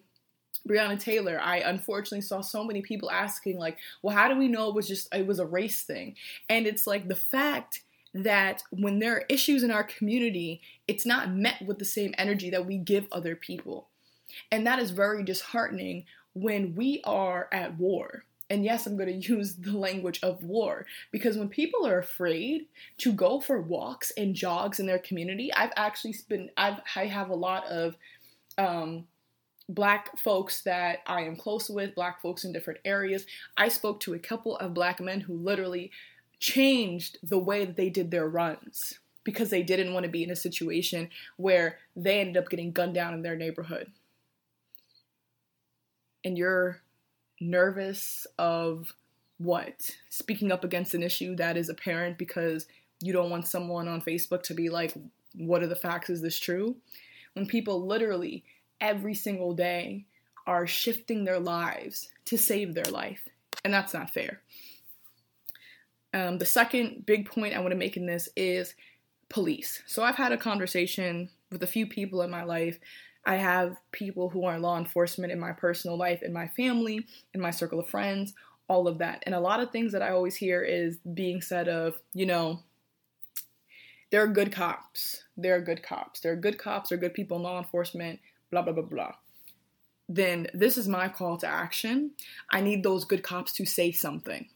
Breonna 0.69 1.01
Taylor, 1.01 1.41
I 1.43 1.57
unfortunately 1.59 2.21
saw 2.21 2.41
so 2.41 2.62
many 2.62 2.83
people 2.83 3.11
asking, 3.11 3.59
like, 3.59 3.79
well, 4.01 4.15
how 4.15 4.29
do 4.29 4.39
we 4.39 4.47
know 4.47 4.69
it 4.69 4.77
was 4.77 4.87
just, 4.87 5.12
it 5.12 5.27
was 5.27 5.41
a 5.41 5.47
race 5.47 5.83
thing? 5.83 6.15
And 6.49 6.69
it's 6.69 6.87
like 6.87 7.09
the 7.09 7.17
fact 7.17 7.83
that 8.15 8.62
when 8.71 8.99
there 8.99 9.17
are 9.17 9.25
issues 9.29 9.65
in 9.65 9.71
our 9.71 9.83
community, 9.83 10.61
it's 10.87 11.07
not 11.07 11.33
met 11.33 11.62
with 11.67 11.81
the 11.81 11.85
same 11.85 12.15
energy 12.17 12.51
that 12.51 12.67
we 12.67 12.77
give 12.77 13.09
other 13.11 13.35
people. 13.35 13.89
And 14.53 14.67
that 14.67 14.79
is 14.79 14.91
very 14.91 15.25
disheartening 15.25 16.05
when 16.35 16.75
we 16.75 17.01
are 17.05 17.49
at 17.53 17.79
war 17.79 18.25
and 18.53 18.65
yes, 18.65 18.87
I'm 18.87 18.97
going 18.97 19.09
to 19.21 19.29
use 19.29 19.55
the 19.55 19.77
language 19.77 20.21
of 20.23 20.45
war 20.45 20.87
because 21.11 21.37
when 21.37 21.49
people 21.49 21.87
are 21.87 21.99
afraid 21.99 22.67
to 22.99 23.13
go 23.13 23.41
for 23.41 23.61
walks 23.61 24.13
and 24.17 24.35
jogs 24.35 24.79
in 24.79 24.87
their 24.87 24.99
community, 24.99 25.53
I've 25.53 25.73
actually 25.77 26.15
been, 26.29 26.51
I've, 26.57 26.81
I 26.95 27.07
have 27.07 27.31
a 27.31 27.35
lot 27.35 27.65
of 27.67 27.97
um, 28.59 29.07
black 29.69 30.19
folks 30.19 30.63
that 30.63 30.99
I 31.07 31.23
am 31.23 31.37
close 31.37 31.71
with, 31.71 31.95
black 31.95 32.21
folks 32.21 32.45
in 32.45 32.53
different 32.53 32.81
areas. 32.85 33.25
I 33.57 33.69
spoke 33.69 34.01
to 34.01 34.15
a 34.15 34.19
couple 34.19 34.57
of 34.59 34.75
black 34.75 35.01
men 35.01 35.21
who 35.21 35.35
literally 35.35 35.91
changed 36.39 37.19
the 37.23 37.39
way 37.39 37.65
that 37.65 37.77
they 37.77 37.89
did 37.89 38.11
their 38.11 38.29
runs 38.29 38.99
because 39.25 39.51
they 39.51 39.63
didn't 39.63 39.95
want 39.95 40.05
to 40.05 40.11
be 40.11 40.25
in 40.25 40.31
a 40.31 40.37
situation 40.37 41.09
where 41.37 41.79
they 41.97 42.21
ended 42.21 42.37
up 42.37 42.51
getting 42.51 42.73
gunned 42.73 42.95
down 42.95 43.15
in 43.15 43.23
their 43.23 43.37
neighborhood. 43.37 43.93
and 46.25 46.39
you're 46.39 46.82
nervous 47.43 48.27
of 48.39 48.95
what? 49.39 49.91
Speaking 50.09 50.53
up 50.53 50.65
against 50.65 50.95
an 50.95 51.03
issue 51.03 51.37
that 51.37 51.57
is 51.57 51.69
apparent 51.69 52.19
because 52.19 52.67
you 53.01 53.13
don't 53.13 53.31
want 53.31 53.47
someone 53.47 53.89
on 53.89 54.01
Facebook 54.01 54.43
to 54.45 54.55
be 54.55 54.69
like, 54.69 54.95
what 55.35 55.63
are 55.63 55.67
the 55.67 55.77
facts? 55.77 56.11
Is 56.11 56.23
this 56.23 56.39
true? 56.39 56.77
When 57.35 57.47
people 57.47 57.87
literally 57.87 58.45
every 58.81 59.15
single 59.15 59.55
day 59.55 60.05
are 60.47 60.67
shifting 60.67 61.25
their 61.25 61.41
lives 61.41 62.09
to 62.27 62.37
save 62.37 62.75
their 62.75 62.85
life. 62.85 63.29
And 63.65 63.73
that's 63.73 63.95
not 63.95 64.11
fair. 64.11 64.41
Um, 66.15 66.39
the 66.39 66.45
second 66.45 67.07
big 67.07 67.31
point 67.31 67.55
I 67.55 67.61
want 67.61 67.71
to 67.71 67.77
make 67.77 67.97
in 67.97 68.07
this 68.07 68.29
is 68.37 68.75
police. 69.29 69.83
So 69.87 70.03
I've 70.03 70.17
had 70.17 70.33
a 70.33 70.37
conversation 70.37 71.31
with 71.51 71.63
a 71.63 71.67
few 71.67 71.87
people 71.87 72.23
in 72.23 72.31
my 72.31 72.45
life. 72.45 72.79
I 73.25 73.37
have 73.37 73.76
people 73.93 74.29
who 74.29 74.45
are 74.45 74.59
law 74.59 74.79
enforcement 74.79 75.33
in 75.33 75.38
my 75.38 75.52
personal 75.52 75.97
life, 75.97 76.23
in 76.23 76.33
my 76.33 76.49
family, 76.49 77.07
in 77.35 77.41
my 77.41 77.50
circle 77.50 77.79
of 77.79 77.88
friends, 77.88 78.35
all 78.69 78.88
of 78.88 78.99
that. 78.99 79.23
And 79.26 79.35
a 79.35 79.41
lot 79.41 79.61
of 79.61 79.71
things 79.71 79.93
that 79.93 80.02
I 80.02 80.11
always 80.11 80.37
hear 80.37 80.62
is 80.62 80.99
being 80.99 81.41
said 81.41 81.69
of, 81.69 81.99
you 82.14 82.26
know, 82.26 82.61
there 84.11 84.23
are 84.23 84.29
good 84.29 84.52
cops. 84.52 85.23
There 85.37 85.55
are 85.55 85.61
good 85.61 85.83
cops. 85.83 86.21
There 86.21 86.33
are 86.33 86.37
good 86.37 86.59
cops. 86.59 86.88
There 86.88 86.99
are 86.99 87.00
good 87.00 87.14
people 87.14 87.37
in 87.37 87.45
law 87.45 87.59
enforcement, 87.59 88.21
blah, 88.50 88.62
blah, 88.62 88.73
blah, 88.73 88.83
blah. 88.83 89.14
Then 90.09 90.49
this 90.52 90.76
is 90.76 90.88
my 90.88 91.09
call 91.09 91.38
to 91.38 91.47
action. 91.47 92.11
I 92.50 92.61
need 92.61 92.83
those 92.83 93.05
good 93.05 93.23
cops 93.23 93.52
to 93.55 93.64
say 93.64 93.93
something 93.93 94.49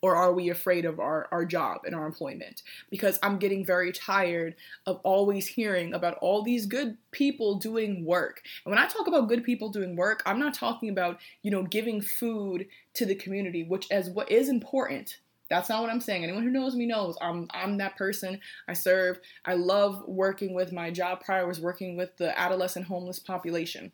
or 0.00 0.14
are 0.14 0.32
we 0.32 0.48
afraid 0.48 0.84
of 0.84 1.00
our, 1.00 1.28
our 1.32 1.44
job 1.44 1.80
and 1.84 1.94
our 1.94 2.06
employment? 2.06 2.62
Because 2.90 3.18
I'm 3.22 3.38
getting 3.38 3.64
very 3.64 3.92
tired 3.92 4.54
of 4.86 5.00
always 5.02 5.46
hearing 5.46 5.94
about 5.94 6.18
all 6.20 6.42
these 6.42 6.66
good 6.66 6.96
people 7.10 7.56
doing 7.56 8.04
work. 8.04 8.42
And 8.64 8.70
when 8.70 8.82
I 8.82 8.86
talk 8.86 9.06
about 9.06 9.28
good 9.28 9.44
people 9.44 9.70
doing 9.70 9.96
work, 9.96 10.22
I'm 10.24 10.38
not 10.38 10.54
talking 10.54 10.88
about, 10.88 11.18
you 11.42 11.50
know, 11.50 11.62
giving 11.62 12.00
food 12.00 12.66
to 12.94 13.06
the 13.06 13.14
community, 13.14 13.64
which 13.64 13.86
as 13.90 14.10
what 14.10 14.30
is 14.30 14.48
important. 14.48 15.18
That's 15.50 15.70
not 15.70 15.80
what 15.80 15.90
I'm 15.90 16.00
saying. 16.00 16.24
Anyone 16.24 16.42
who 16.42 16.50
knows 16.50 16.74
me 16.74 16.84
knows 16.84 17.16
I'm 17.22 17.48
I'm 17.50 17.78
that 17.78 17.96
person. 17.96 18.38
I 18.68 18.74
serve. 18.74 19.18
I 19.46 19.54
love 19.54 20.04
working 20.06 20.54
with 20.54 20.72
my 20.72 20.90
job 20.90 21.20
prior 21.24 21.46
was 21.46 21.58
working 21.58 21.96
with 21.96 22.14
the 22.18 22.38
adolescent 22.38 22.84
homeless 22.86 23.18
population. 23.18 23.90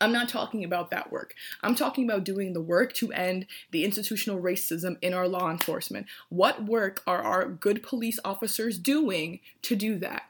I'm 0.00 0.12
not 0.12 0.28
talking 0.28 0.64
about 0.64 0.90
that 0.90 1.10
work. 1.10 1.34
I'm 1.62 1.74
talking 1.74 2.04
about 2.04 2.24
doing 2.24 2.52
the 2.52 2.60
work 2.60 2.92
to 2.94 3.12
end 3.12 3.46
the 3.70 3.84
institutional 3.84 4.40
racism 4.40 4.96
in 5.00 5.14
our 5.14 5.28
law 5.28 5.50
enforcement. 5.50 6.06
What 6.28 6.64
work 6.64 7.02
are 7.06 7.22
our 7.22 7.48
good 7.48 7.82
police 7.82 8.18
officers 8.24 8.78
doing 8.78 9.40
to 9.62 9.76
do 9.76 9.98
that? 9.98 10.24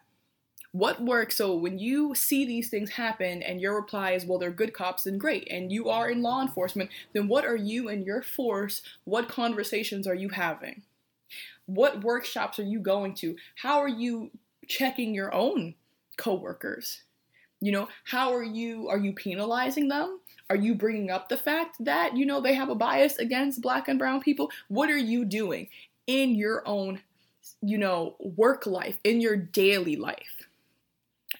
What 0.73 1.00
work? 1.00 1.32
So 1.32 1.54
when 1.54 1.78
you 1.78 2.14
see 2.14 2.44
these 2.44 2.68
things 2.68 2.90
happen 2.90 3.42
and 3.42 3.61
your 3.61 3.75
reply 3.75 4.12
is, 4.12 4.26
well, 4.26 4.38
they're 4.38 4.50
good 4.50 4.75
cops, 4.75 5.04
then 5.04 5.16
great. 5.16 5.49
And 5.50 5.73
you 5.73 5.88
are 5.88 6.11
in 6.11 6.23
law 6.23 6.42
enforcement, 6.42 6.90
then 7.14 7.28
what 7.28 7.46
are 7.46 7.56
you 7.56 7.88
and 7.88 8.04
your 8.04 8.23
force? 8.23 8.82
What 9.04 9.28
conversations 9.28 10.06
are 10.06 10.14
you 10.14 10.28
having? 10.28 10.82
What 11.64 12.04
workshops 12.04 12.58
are 12.58 12.64
you 12.64 12.78
going 12.78 13.14
to? 13.14 13.37
How 13.56 13.78
are 13.78 13.88
you 13.88 14.30
checking 14.68 15.14
your 15.14 15.35
own 15.35 15.76
coworkers? 16.18 17.02
You 17.60 17.72
know, 17.72 17.88
how 18.04 18.34
are 18.34 18.44
you 18.44 18.88
are 18.88 18.98
you 18.98 19.12
penalizing 19.12 19.88
them? 19.88 20.20
Are 20.48 20.56
you 20.56 20.75
bringing 20.75 21.10
up 21.10 21.28
the 21.28 21.36
fact 21.36 21.76
that, 21.80 22.16
you 22.16 22.25
know, 22.25 22.40
they 22.40 22.54
have 22.54 22.68
a 22.68 22.75
bias 22.75 23.16
against 23.18 23.62
black 23.62 23.88
and 23.88 23.98
brown 23.98 24.20
people? 24.20 24.50
What 24.68 24.90
are 24.90 24.98
you 24.98 25.25
doing 25.25 25.68
in 26.06 26.36
your 26.36 26.62
own, 26.66 27.00
you 27.62 27.78
know, 27.78 28.14
work 28.20 28.66
life, 28.66 28.98
in 29.02 29.20
your 29.20 29.36
daily 29.36 29.96
life? 29.96 30.46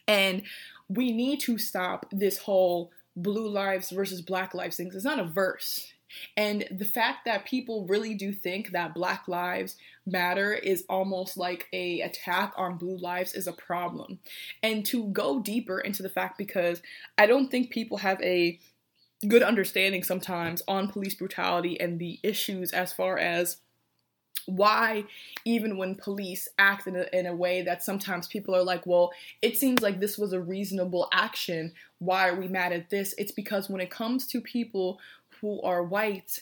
And 0.09 0.43
we 0.89 1.13
need 1.13 1.41
to 1.41 1.59
stop 1.59 2.07
this 2.11 2.39
whole 2.39 2.91
blue 3.15 3.49
lives 3.49 3.91
versus 3.91 4.21
black 4.21 4.55
lives 4.55 4.77
things. 4.77 4.95
It's 4.95 5.05
not 5.05 5.21
a 5.21 5.25
verse. 5.25 5.93
And 6.37 6.67
the 6.71 6.85
fact 6.85 7.25
that 7.25 7.47
people 7.47 7.87
really 7.87 8.15
do 8.15 8.33
think 8.33 8.73
that 8.73 8.95
Black 8.95 9.29
Lives 9.29 9.77
Matter 10.07 10.55
is 10.55 10.85
almost 10.89 11.37
like 11.37 11.67
a 11.73 12.01
attack 12.01 12.53
on 12.57 12.79
blue 12.79 12.97
lives 12.97 13.35
is 13.35 13.47
a 13.47 13.53
problem. 13.53 14.21
And 14.63 14.85
to 14.87 15.09
go 15.09 15.41
deeper 15.41 15.81
into 15.81 16.03
the 16.03 16.09
fact 16.09 16.39
because 16.39 16.81
I 17.19 17.27
don't 17.27 17.51
think 17.51 17.71
people 17.71 17.99
have 17.99 18.23
a 18.23 18.61
good 19.27 19.43
understanding 19.43 20.03
sometimes 20.03 20.63
on 20.69 20.89
police 20.89 21.15
brutality 21.15 21.81
and 21.81 21.99
the 21.99 22.21
issues 22.23 22.73
as 22.73 22.93
far 22.93 23.19
as 23.19 23.59
why 24.47 25.05
even 25.45 25.77
when 25.77 25.95
police 25.97 26.49
act 26.59 26.87
in 26.87 26.95
a, 26.97 27.07
in 27.13 27.27
a 27.27 27.35
way 27.35 27.63
that 27.63 27.83
sometimes 27.83 28.29
people 28.29 28.55
are 28.55 28.63
like 28.63 28.87
well 28.87 29.11
it 29.43 29.57
seems 29.57 29.83
like 29.83 29.99
this 29.99 30.17
was 30.17 30.33
a 30.33 30.41
reasonable 30.41 31.09
action 31.13 31.73
why 31.99 32.29
are 32.29 32.37
we 32.37 32.47
mad 32.47 32.73
at 32.73 32.89
this 32.89 33.15
it's 33.19 33.33
because 33.33 33.69
when 33.69 33.81
it 33.81 33.91
comes 33.91 34.27
to 34.27 34.41
people 34.41 35.01
who 35.41 35.61
are 35.63 35.83
white, 35.83 36.41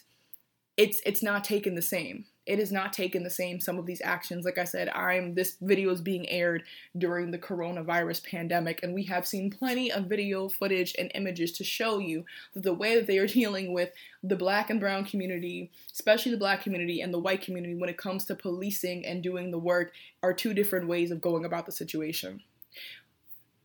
it's 0.76 1.00
it's 1.06 1.22
not 1.22 1.44
taken 1.44 1.74
the 1.74 1.82
same. 1.82 2.26
It 2.46 2.58
is 2.58 2.70
not 2.70 2.92
taken 2.92 3.22
the 3.22 3.30
same. 3.30 3.58
Some 3.58 3.78
of 3.78 3.86
these 3.86 4.02
actions, 4.04 4.44
like 4.44 4.58
I 4.58 4.64
said, 4.64 4.90
I'm 4.90 5.34
this 5.34 5.56
video 5.62 5.90
is 5.90 6.02
being 6.02 6.28
aired 6.28 6.64
during 6.98 7.30
the 7.30 7.38
coronavirus 7.38 8.26
pandemic, 8.26 8.82
and 8.82 8.92
we 8.92 9.04
have 9.04 9.26
seen 9.26 9.50
plenty 9.50 9.90
of 9.90 10.06
video 10.06 10.48
footage 10.48 10.94
and 10.98 11.10
images 11.14 11.52
to 11.52 11.64
show 11.64 11.98
you 11.98 12.24
that 12.52 12.62
the 12.62 12.74
way 12.74 12.96
that 12.96 13.06
they 13.06 13.18
are 13.18 13.26
dealing 13.40 13.72
with 13.72 13.90
the 14.22 14.36
black 14.36 14.68
and 14.68 14.80
brown 14.80 15.04
community, 15.04 15.70
especially 15.92 16.32
the 16.32 16.38
black 16.38 16.62
community 16.62 17.00
and 17.00 17.14
the 17.14 17.18
white 17.18 17.40
community, 17.40 17.76
when 17.76 17.88
it 17.88 17.96
comes 17.96 18.24
to 18.26 18.34
policing 18.34 19.06
and 19.06 19.22
doing 19.22 19.50
the 19.50 19.58
work, 19.58 19.92
are 20.22 20.34
two 20.34 20.52
different 20.52 20.88
ways 20.88 21.10
of 21.10 21.20
going 21.20 21.44
about 21.44 21.66
the 21.66 21.72
situation 21.72 22.42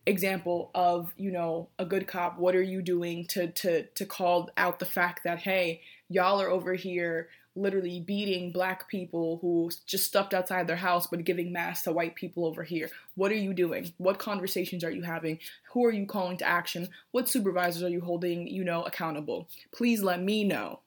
example 0.06 0.70
of 0.74 1.12
you 1.16 1.30
know 1.30 1.68
a 1.78 1.84
good 1.84 2.06
cop 2.06 2.38
what 2.38 2.56
are 2.56 2.62
you 2.62 2.80
doing 2.80 3.26
to 3.26 3.48
to 3.48 3.84
to 3.88 4.06
call 4.06 4.48
out 4.56 4.78
the 4.78 4.86
fact 4.86 5.22
that 5.24 5.38
hey 5.38 5.82
y'all 6.08 6.40
are 6.40 6.50
over 6.50 6.72
here 6.72 7.28
literally 7.56 8.00
beating 8.00 8.52
black 8.52 8.88
people 8.88 9.38
who 9.42 9.70
just 9.86 10.04
stepped 10.04 10.32
outside 10.34 10.66
their 10.66 10.76
house 10.76 11.06
but 11.06 11.24
giving 11.24 11.52
masks 11.52 11.84
to 11.84 11.92
white 11.92 12.14
people 12.14 12.46
over 12.46 12.62
here. 12.62 12.88
What 13.16 13.32
are 13.32 13.36
you 13.36 13.52
doing? 13.52 13.92
What 13.98 14.18
conversations 14.18 14.84
are 14.84 14.90
you 14.90 15.02
having? 15.02 15.38
Who 15.72 15.84
are 15.84 15.92
you 15.92 16.06
calling 16.06 16.36
to 16.38 16.44
action? 16.44 16.88
What 17.10 17.28
supervisors 17.28 17.82
are 17.82 17.88
you 17.88 18.00
holding 18.00 18.46
you 18.46 18.64
know 18.64 18.82
accountable? 18.84 19.48
Please 19.72 20.02
let 20.02 20.22
me 20.22 20.44
know. 20.44 20.80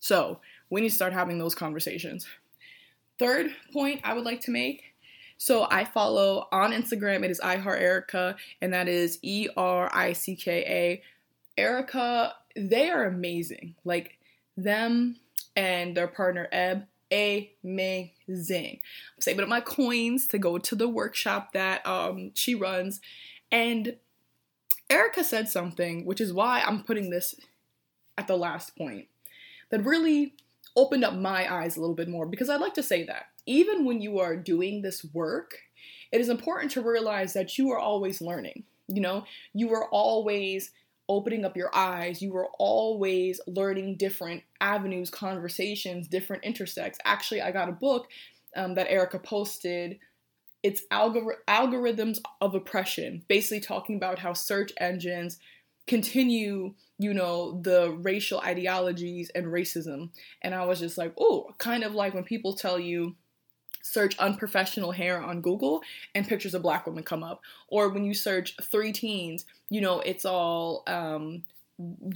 So 0.00 0.40
we 0.68 0.82
need 0.82 0.90
to 0.90 0.94
start 0.94 1.12
having 1.12 1.38
those 1.38 1.54
conversations. 1.54 2.26
Third 3.18 3.50
point 3.72 4.00
i 4.02 4.12
would 4.12 4.24
like 4.24 4.40
to 4.40 4.50
make 4.50 4.93
so 5.36 5.66
I 5.70 5.84
follow 5.84 6.48
on 6.52 6.72
Instagram, 6.72 7.24
it 7.24 7.30
is 7.30 7.40
iHart 7.40 7.82
Ericka, 7.82 8.36
and 8.60 8.72
that 8.72 8.88
is 8.88 9.18
E 9.22 9.48
R 9.56 9.90
I 9.92 10.12
C 10.12 10.36
K 10.36 11.02
A. 11.56 11.60
Ericka, 11.60 12.32
they 12.56 12.90
are 12.90 13.04
amazing. 13.04 13.74
Like 13.84 14.18
them 14.56 15.16
and 15.56 15.96
their 15.96 16.08
partner 16.08 16.48
Eb, 16.52 16.86
amazing. 17.12 18.80
I'm 19.16 19.20
saving 19.20 19.42
up 19.42 19.48
my 19.48 19.60
coins 19.60 20.26
to 20.28 20.38
go 20.38 20.58
to 20.58 20.74
the 20.74 20.88
workshop 20.88 21.52
that 21.52 21.86
um, 21.86 22.32
she 22.34 22.54
runs. 22.54 23.00
And 23.52 23.96
Ericka 24.90 25.22
said 25.24 25.48
something, 25.48 26.04
which 26.04 26.20
is 26.20 26.32
why 26.32 26.60
I'm 26.60 26.82
putting 26.82 27.10
this 27.10 27.34
at 28.18 28.26
the 28.26 28.36
last 28.36 28.76
point, 28.76 29.08
that 29.70 29.84
really 29.84 30.34
opened 30.76 31.04
up 31.04 31.14
my 31.14 31.52
eyes 31.52 31.76
a 31.76 31.80
little 31.80 31.94
bit 31.94 32.08
more 32.08 32.26
because 32.26 32.50
I'd 32.50 32.60
like 32.60 32.74
to 32.74 32.82
say 32.82 33.04
that 33.04 33.26
even 33.46 33.84
when 33.84 34.00
you 34.00 34.18
are 34.18 34.36
doing 34.36 34.82
this 34.82 35.04
work, 35.12 35.58
it 36.12 36.20
is 36.20 36.28
important 36.28 36.70
to 36.72 36.82
realize 36.82 37.32
that 37.34 37.58
you 37.58 37.70
are 37.72 37.78
always 37.78 38.20
learning. 38.20 38.64
You 38.88 39.00
know, 39.00 39.24
you 39.52 39.72
are 39.72 39.88
always 39.88 40.70
opening 41.08 41.44
up 41.44 41.56
your 41.56 41.74
eyes. 41.74 42.22
You 42.22 42.34
are 42.36 42.48
always 42.58 43.40
learning 43.46 43.96
different 43.96 44.42
avenues, 44.60 45.10
conversations, 45.10 46.08
different 46.08 46.44
intersects. 46.44 46.98
Actually, 47.04 47.42
I 47.42 47.52
got 47.52 47.68
a 47.68 47.72
book 47.72 48.08
um, 48.56 48.74
that 48.74 48.88
Ericka 48.88 49.22
posted. 49.22 49.98
It's 50.62 50.82
algor- 50.90 51.36
algorithms 51.46 52.18
of 52.40 52.54
oppression, 52.54 53.24
basically 53.28 53.60
talking 53.60 53.96
about 53.96 54.18
how 54.18 54.32
search 54.32 54.72
engines 54.78 55.38
continue, 55.86 56.74
you 56.98 57.12
know, 57.12 57.60
the 57.60 57.90
racial 58.00 58.40
ideologies 58.40 59.30
and 59.34 59.46
racism. 59.46 60.10
And 60.40 60.54
I 60.54 60.64
was 60.64 60.80
just 60.80 60.96
like, 60.96 61.12
oh, 61.18 61.50
kind 61.58 61.84
of 61.84 61.94
like 61.94 62.14
when 62.14 62.24
people 62.24 62.54
tell 62.54 62.78
you 62.78 63.16
search 63.84 64.18
unprofessional 64.18 64.92
hair 64.92 65.22
on 65.22 65.42
Google 65.42 65.82
and 66.14 66.26
pictures 66.26 66.54
of 66.54 66.62
black 66.62 66.86
women 66.86 67.04
come 67.04 67.22
up. 67.22 67.42
Or 67.68 67.90
when 67.90 68.04
you 68.04 68.14
search 68.14 68.56
three 68.62 68.92
teens, 68.92 69.44
you 69.68 69.82
know, 69.82 70.00
it's 70.00 70.24
all, 70.24 70.82
um, 70.86 71.42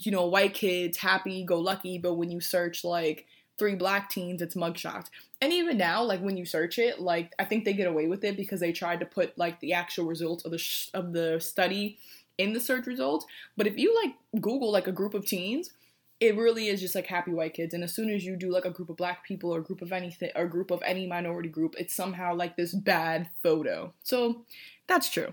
you 0.01 0.11
know, 0.11 0.27
white 0.27 0.55
kids, 0.55 0.97
happy, 0.97 1.45
go 1.45 1.61
lucky. 1.61 1.99
But 1.99 2.15
when 2.15 2.31
you 2.31 2.41
search 2.41 2.85
like 2.85 3.27
three 3.59 3.75
black 3.75 4.09
teens, 4.09 4.41
it's 4.41 4.55
mugshots. 4.55 5.09
And 5.43 5.53
even 5.53 5.77
now, 5.77 6.03
like 6.03 6.21
when 6.21 6.39
you 6.39 6.47
search 6.47 6.79
it, 6.79 7.01
like 7.01 7.35
I 7.39 7.45
think 7.45 7.65
they 7.65 7.75
get 7.75 7.87
away 7.87 8.07
with 8.07 8.25
it 8.25 8.37
because 8.37 8.61
they 8.61 8.73
tried 8.73 9.01
to 9.01 9.07
put 9.07 9.37
like 9.37 9.61
the 9.61 9.75
actual 9.75 10.07
results 10.07 10.47
of 10.47 10.53
the 10.53 10.59
sh- 10.59 10.89
of 10.95 11.13
the 11.13 11.39
study 11.39 11.99
in 12.39 12.55
the 12.55 12.61
search 12.61 12.87
results. 12.87 13.27
But 13.59 13.67
if 13.67 13.77
you 13.77 13.95
like 14.03 14.15
Google 14.41 14.73
like 14.73 14.87
a 14.87 14.93
group 14.93 15.13
of 15.13 15.27
teens, 15.27 15.73
it 16.21 16.37
really 16.37 16.67
is 16.67 16.81
just 16.81 16.95
like 16.95 17.07
happy 17.07 17.31
white 17.31 17.55
kids 17.55 17.75
and 17.75 17.85
as 17.85 17.95
soon 17.95 18.11
as 18.11 18.25
you 18.25 18.37
do 18.37 18.51
like 18.51 18.65
a 18.65 18.71
group 18.71 18.89
of 18.89 18.97
black 18.97 19.25
people 19.25 19.55
or 19.55 19.59
a 19.59 19.65
group 19.65 19.83
of 19.83 19.93
anything 19.93 20.31
or 20.35 20.45
a 20.45 20.51
group 20.51 20.71
of 20.71 20.83
any 20.85 21.07
minority 21.07 21.49
group 21.49 21.75
it's 21.79 21.95
somehow 21.95 22.35
like 22.35 22.57
this 22.57 22.75
bad 22.75 23.31
photo 23.43 23.93
so 24.03 24.45
that's 24.87 25.11
true 25.11 25.33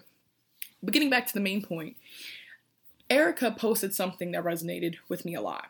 but 0.83 0.93
getting 0.93 1.09
back 1.09 1.25
to 1.25 1.33
the 1.33 1.39
main 1.39 1.61
point 1.61 1.95
Ericka 3.09 3.55
posted 3.55 3.93
something 3.93 4.31
that 4.31 4.43
resonated 4.43 4.95
with 5.07 5.25
me 5.25 5.35
a 5.35 5.41
lot. 5.41 5.67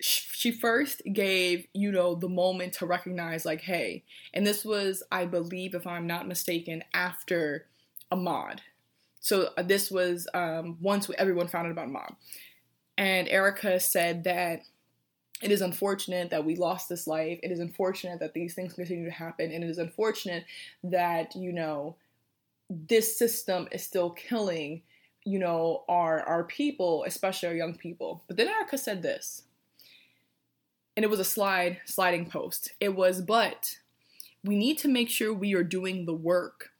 She 0.00 0.52
first 0.52 1.02
gave, 1.12 1.66
you 1.72 1.90
know, 1.90 2.14
the 2.14 2.28
moment 2.28 2.74
to 2.74 2.86
recognize, 2.86 3.44
like, 3.44 3.62
hey, 3.62 4.04
and 4.32 4.46
this 4.46 4.64
was, 4.64 5.02
I 5.10 5.24
believe, 5.24 5.74
if 5.74 5.86
I'm 5.86 6.06
not 6.06 6.28
mistaken, 6.28 6.84
after 6.94 7.66
Ahmaud. 8.12 8.60
So 9.18 9.50
uh, 9.56 9.62
this 9.62 9.90
was 9.90 10.28
um, 10.34 10.76
once 10.80 11.10
everyone 11.18 11.48
found 11.48 11.66
out 11.66 11.72
about 11.72 11.88
Ahmaud. 11.88 12.14
And 12.98 13.28
Ericka 13.28 13.80
said 13.80 14.24
that 14.24 14.62
it 15.40 15.52
is 15.52 15.62
unfortunate 15.62 16.30
that 16.30 16.44
we 16.44 16.56
lost 16.56 16.88
this 16.88 17.06
life. 17.06 17.38
It 17.44 17.52
is 17.52 17.60
unfortunate 17.60 18.18
that 18.18 18.34
these 18.34 18.54
things 18.54 18.74
continue 18.74 19.04
to 19.04 19.10
happen. 19.12 19.52
And 19.52 19.62
it 19.62 19.70
is 19.70 19.78
unfortunate 19.78 20.44
that, 20.82 21.36
you 21.36 21.52
know, 21.52 21.94
this 22.68 23.16
system 23.16 23.68
is 23.70 23.84
still 23.84 24.10
killing, 24.10 24.82
you 25.24 25.38
know, 25.38 25.84
our 25.88 26.22
our 26.22 26.42
people, 26.42 27.04
especially 27.06 27.48
our 27.48 27.54
young 27.54 27.74
people. 27.74 28.24
But 28.26 28.36
then 28.36 28.48
Ericka 28.48 28.78
said 28.78 29.00
this. 29.00 29.44
And 30.96 31.04
it 31.04 31.08
was 31.08 31.20
a 31.20 31.24
slide 31.24 31.78
sliding 31.84 32.28
post. 32.28 32.72
It 32.80 32.96
was, 32.96 33.22
but 33.22 33.78
we 34.44 34.56
need 34.56 34.76
to 34.78 34.88
make 34.88 35.08
sure 35.08 35.32
we 35.32 35.54
are 35.54 35.62
doing 35.62 36.04
the 36.04 36.12
work 36.12 36.70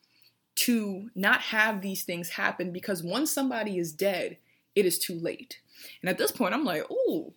to 0.57 1.11
not 1.15 1.41
have 1.41 1.81
these 1.81 2.03
things 2.03 2.31
happen 2.31 2.73
because 2.73 3.05
once 3.05 3.31
somebody 3.31 3.79
is 3.79 3.93
dead, 3.93 4.37
it 4.75 4.85
is 4.85 4.99
too 4.99 5.15
late. 5.15 5.61
And 6.03 6.09
at 6.09 6.19
this 6.19 6.33
point, 6.33 6.55
I'm 6.55 6.65
like, 6.65 6.91
ooh, 6.91 7.33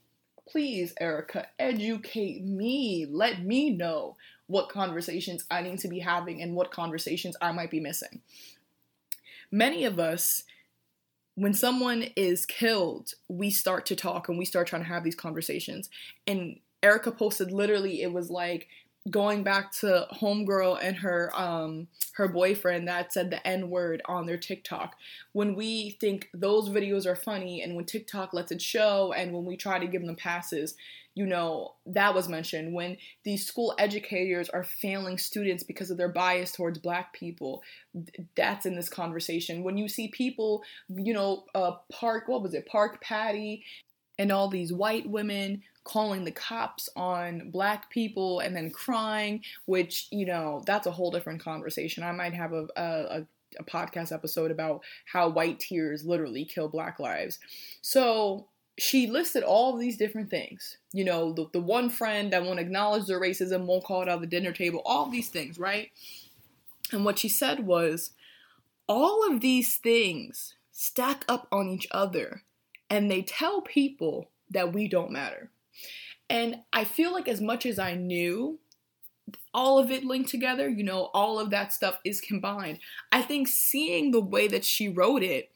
please, 0.49 0.93
Ericka, 1.01 1.45
educate 1.59 2.43
me. 2.43 3.07
Let 3.09 3.43
me 3.43 3.69
know 3.69 4.17
what 4.47 4.69
conversations 4.69 5.45
I 5.49 5.61
need 5.61 5.79
to 5.79 5.87
be 5.87 5.99
having 5.99 6.41
and 6.41 6.55
what 6.55 6.71
conversations 6.71 7.37
I 7.41 7.51
might 7.51 7.71
be 7.71 7.79
missing. 7.79 8.21
Many 9.51 9.85
of 9.85 9.99
us, 9.99 10.43
when 11.35 11.53
someone 11.53 12.03
is 12.15 12.45
killed, 12.45 13.13
we 13.29 13.49
start 13.49 13.85
to 13.87 13.95
talk 13.95 14.27
and 14.27 14.37
we 14.37 14.45
start 14.45 14.67
trying 14.67 14.83
to 14.83 14.87
have 14.89 15.03
these 15.03 15.15
conversations. 15.15 15.89
And 16.27 16.59
Ericka 16.83 17.17
posted 17.17 17.51
literally, 17.51 18.01
it 18.01 18.11
was 18.11 18.29
like, 18.29 18.67
going 19.09 19.43
back 19.43 19.71
to 19.71 20.07
homegirl 20.13 20.77
and 20.81 20.95
her 20.97 21.31
um 21.35 21.87
her 22.13 22.27
boyfriend 22.27 22.87
that 22.87 23.11
said 23.11 23.31
the 23.31 23.45
n 23.47 23.69
word 23.69 24.01
on 24.05 24.25
their 24.25 24.37
TikTok. 24.37 24.95
When 25.31 25.55
we 25.55 25.97
think 25.99 26.29
those 26.33 26.69
videos 26.69 27.05
are 27.05 27.15
funny 27.15 27.63
and 27.63 27.75
when 27.75 27.85
TikTok 27.85 28.33
lets 28.33 28.51
it 28.51 28.61
show 28.61 29.13
and 29.13 29.33
when 29.33 29.45
we 29.45 29.57
try 29.57 29.79
to 29.79 29.87
give 29.87 30.05
them 30.05 30.15
passes, 30.15 30.75
you 31.15 31.25
know, 31.25 31.73
that 31.87 32.13
was 32.13 32.29
mentioned 32.29 32.73
when 32.73 32.97
these 33.23 33.45
school 33.45 33.73
educators 33.79 34.49
are 34.49 34.63
failing 34.63 35.17
students 35.17 35.63
because 35.63 35.89
of 35.89 35.97
their 35.97 36.09
bias 36.09 36.51
towards 36.51 36.77
black 36.77 37.11
people. 37.13 37.63
That's 38.35 38.65
in 38.65 38.75
this 38.75 38.89
conversation. 38.89 39.63
When 39.63 39.77
you 39.77 39.87
see 39.87 40.09
people, 40.09 40.63
you 40.89 41.13
know, 41.13 41.45
uh 41.55 41.73
park 41.91 42.27
what 42.27 42.43
was 42.43 42.53
it? 42.53 42.67
Park 42.67 43.01
Patty 43.01 43.63
and 44.21 44.31
all 44.31 44.47
these 44.47 44.71
white 44.71 45.09
women 45.09 45.63
calling 45.83 46.23
the 46.23 46.31
cops 46.31 46.87
on 46.95 47.49
black 47.49 47.89
people 47.89 48.39
and 48.39 48.55
then 48.55 48.69
crying, 48.69 49.41
which, 49.65 50.07
you 50.11 50.27
know, 50.27 50.61
that's 50.67 50.85
a 50.85 50.91
whole 50.91 51.09
different 51.09 51.43
conversation. 51.43 52.03
I 52.03 52.11
might 52.11 52.35
have 52.35 52.53
a, 52.53 52.67
a, 52.75 53.25
a 53.59 53.63
podcast 53.63 54.11
episode 54.11 54.51
about 54.51 54.83
how 55.05 55.27
white 55.29 55.59
tears 55.59 56.05
literally 56.05 56.45
kill 56.45 56.69
black 56.69 56.99
lives. 56.99 57.39
So 57.81 58.47
she 58.77 59.07
listed 59.07 59.41
all 59.41 59.75
these 59.75 59.97
different 59.97 60.29
things. 60.29 60.77
You 60.93 61.03
know, 61.03 61.33
the, 61.33 61.47
the 61.51 61.59
one 61.59 61.89
friend 61.89 62.31
that 62.31 62.43
won't 62.43 62.59
acknowledge 62.59 63.07
their 63.07 63.19
racism, 63.19 63.65
won't 63.65 63.83
call 63.83 64.03
it 64.03 64.07
out 64.07 64.15
of 64.15 64.21
the 64.21 64.27
dinner 64.27 64.51
table, 64.51 64.83
all 64.85 65.09
these 65.09 65.29
things, 65.29 65.57
right? 65.57 65.89
And 66.91 67.03
what 67.03 67.17
she 67.17 67.27
said 67.27 67.65
was, 67.65 68.11
all 68.87 69.27
of 69.27 69.41
these 69.41 69.77
things 69.77 70.53
stack 70.71 71.25
up 71.27 71.47
on 71.51 71.69
each 71.69 71.87
other 71.89 72.43
and 72.91 73.09
they 73.09 73.21
tell 73.21 73.61
people 73.61 74.29
that 74.49 74.73
we 74.73 74.89
don't 74.89 75.11
matter. 75.11 75.49
And 76.29 76.57
I 76.73 76.83
feel 76.83 77.13
like 77.13 77.29
as 77.29 77.39
much 77.39 77.65
as 77.65 77.79
I 77.79 77.95
knew 77.95 78.59
all 79.53 79.79
of 79.79 79.89
it 79.89 80.03
linked 80.03 80.29
together, 80.29 80.67
you 80.67 80.83
know, 80.83 81.09
all 81.13 81.39
of 81.39 81.51
that 81.51 81.71
stuff 81.71 81.99
is 82.03 82.19
combined. 82.19 82.79
I 83.09 83.21
think 83.21 83.47
seeing 83.47 84.11
the 84.11 84.19
way 84.19 84.49
that 84.49 84.65
she 84.65 84.89
wrote 84.89 85.23
it, 85.23 85.51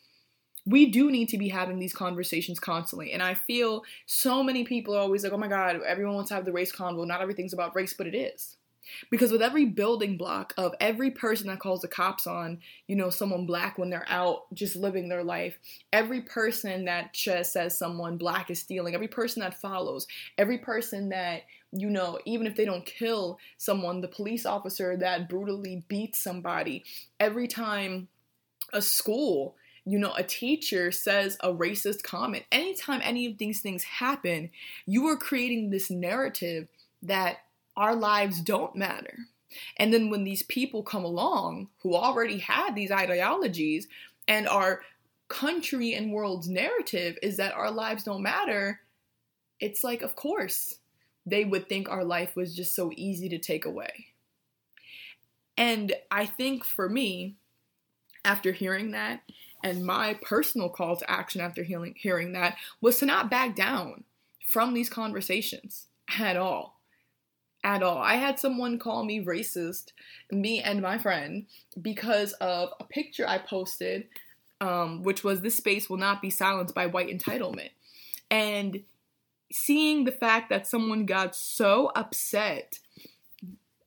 we 0.65 0.85
do 0.85 1.11
need 1.11 1.27
to 1.29 1.37
be 1.37 1.49
having 1.49 1.77
these 1.77 1.93
conversations 1.93 2.57
constantly. 2.57 3.11
And 3.11 3.21
I 3.21 3.33
feel 3.33 3.83
so 4.05 4.41
many 4.41 4.63
people 4.63 4.95
are 4.95 5.01
always 5.01 5.25
like, 5.25 5.33
oh 5.33 5.37
my 5.37 5.49
God, 5.49 5.81
everyone 5.85 6.15
wants 6.15 6.29
to 6.29 6.35
have 6.35 6.45
the 6.45 6.53
race 6.53 6.73
convo. 6.73 7.05
Not 7.05 7.21
everything's 7.21 7.53
about 7.53 7.75
race, 7.75 7.93
but 7.93 8.07
it 8.07 8.15
is. 8.15 8.55
Because 9.09 9.31
with 9.31 9.41
every 9.41 9.65
building 9.65 10.17
block 10.17 10.53
of 10.57 10.73
every 10.79 11.11
person 11.11 11.47
that 11.47 11.59
calls 11.59 11.81
the 11.81 11.87
cops 11.87 12.27
on, 12.27 12.59
you 12.87 12.95
know, 12.95 13.09
someone 13.09 13.45
black 13.45 13.77
when 13.77 13.89
they're 13.89 14.05
out 14.07 14.53
just 14.53 14.75
living 14.75 15.09
their 15.09 15.23
life, 15.23 15.57
every 15.91 16.21
person 16.21 16.85
that 16.85 17.13
just 17.13 17.53
says 17.53 17.77
someone 17.77 18.17
black 18.17 18.49
is 18.49 18.61
stealing, 18.61 18.93
every 18.93 19.07
person 19.07 19.41
that 19.41 19.59
follows, 19.59 20.07
every 20.37 20.57
person 20.57 21.09
that, 21.09 21.43
you 21.71 21.89
know, 21.89 22.19
even 22.25 22.47
if 22.47 22.55
they 22.55 22.65
don't 22.65 22.85
kill 22.85 23.39
someone, 23.57 24.01
the 24.01 24.07
police 24.07 24.45
officer 24.45 24.95
that 24.97 25.29
brutally 25.29 25.83
beats 25.87 26.21
somebody, 26.21 26.83
every 27.19 27.47
time 27.47 28.07
a 28.73 28.81
school 28.81 29.55
you 29.85 29.99
know, 29.99 30.13
a 30.17 30.23
teacher 30.23 30.91
says 30.91 31.37
a 31.41 31.53
racist 31.53 32.01
comment, 32.01 32.43
anytime 32.51 33.01
any 33.03 33.27
of 33.27 33.37
these 33.37 33.61
things 33.61 33.83
happen, 33.83 34.49
you 34.87 35.05
are 35.07 35.15
creating 35.15 35.69
this 35.69 35.91
narrative 35.91 36.67
that 37.03 37.37
our 37.77 37.95
lives 37.95 38.39
don't 38.41 38.75
matter. 38.75 39.17
And 39.77 39.93
then 39.93 40.09
when 40.09 40.23
these 40.23 40.43
people 40.43 40.83
come 40.83 41.05
along 41.05 41.69
who 41.79 41.95
already 41.95 42.39
had 42.39 42.75
these 42.75 42.91
ideologies 42.91 43.87
and 44.27 44.47
our 44.47 44.81
country 45.27 45.93
and 45.93 46.11
world's 46.11 46.47
narrative 46.47 47.17
is 47.21 47.37
that 47.37 47.53
our 47.53 47.71
lives 47.71 48.03
don't 48.03 48.21
matter, 48.21 48.81
it's 49.59 49.83
like, 49.83 50.01
of 50.01 50.15
course, 50.15 50.75
they 51.25 51.45
would 51.45 51.67
think 51.67 51.89
our 51.89 52.03
life 52.03 52.35
was 52.35 52.55
just 52.55 52.75
so 52.75 52.91
easy 52.95 53.29
to 53.29 53.37
take 53.37 53.65
away. 53.65 54.07
And 55.57 55.93
I 56.11 56.25
think 56.25 56.63
for 56.63 56.89
me, 56.89 57.35
after 58.23 58.51
hearing 58.51 58.91
that, 58.91 59.21
and 59.63 59.83
my 59.83 60.15
personal 60.21 60.69
call 60.69 60.97
to 60.97 61.09
action 61.09 61.41
after 61.41 61.63
hearing, 61.63 61.95
hearing 61.97 62.33
that 62.33 62.57
was 62.81 62.99
to 62.99 63.05
not 63.05 63.31
back 63.31 63.55
down 63.55 64.03
from 64.47 64.73
these 64.73 64.89
conversations 64.89 65.87
at 66.19 66.37
all 66.37 66.74
at 67.65 67.81
all. 67.81 67.97
I 67.97 68.15
had 68.15 68.39
someone 68.39 68.77
call 68.77 69.03
me 69.03 69.25
racist, 69.25 69.91
me 70.31 70.61
and 70.61 70.81
my 70.81 70.99
friend, 70.99 71.47
because 71.81 72.31
of 72.33 72.69
a 72.79 72.83
picture 72.83 73.27
I 73.27 73.39
posted, 73.39 74.07
um, 74.61 75.01
which 75.01 75.23
was 75.23 75.41
this 75.41 75.57
space 75.57 75.89
will 75.89 75.97
not 75.97 76.21
be 76.21 76.29
silenced 76.29 76.75
by 76.75 76.85
white 76.85 77.09
entitlement. 77.09 77.71
And 78.29 78.83
seeing 79.51 80.03
the 80.03 80.11
fact 80.11 80.49
that 80.51 80.67
someone 80.67 81.07
got 81.07 81.35
so 81.35 81.91
upset 81.95 82.77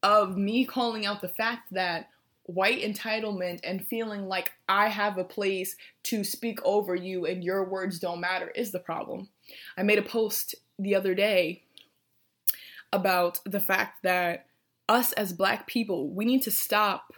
of 0.02 0.36
me 0.36 0.64
calling 0.64 1.06
out 1.06 1.20
the 1.20 1.28
fact 1.28 1.72
that 1.72 2.08
white 2.42 2.82
entitlement 2.82 3.60
and 3.62 3.86
feeling 3.86 4.26
like 4.26 4.52
I 4.68 4.88
have 4.88 5.18
a 5.18 5.24
place 5.24 5.76
to 6.04 6.24
speak 6.24 6.58
over 6.64 6.96
you 6.96 7.26
and 7.26 7.44
your 7.44 7.64
words 7.64 8.00
don't 8.00 8.20
matter 8.20 8.48
is 8.48 8.72
the 8.72 8.78
problem. 8.80 9.28
I 9.76 9.84
made 9.84 9.98
a 9.98 10.02
post 10.02 10.56
the 10.78 10.94
other 10.94 11.14
day 11.14 11.62
about 12.92 13.40
the 13.44 13.60
fact 13.60 14.02
that 14.02 14.46
us 14.88 15.12
as 15.12 15.32
black 15.32 15.66
people, 15.66 16.08
we 16.08 16.24
need 16.24 16.42
to 16.42 16.50
stop 16.50 17.12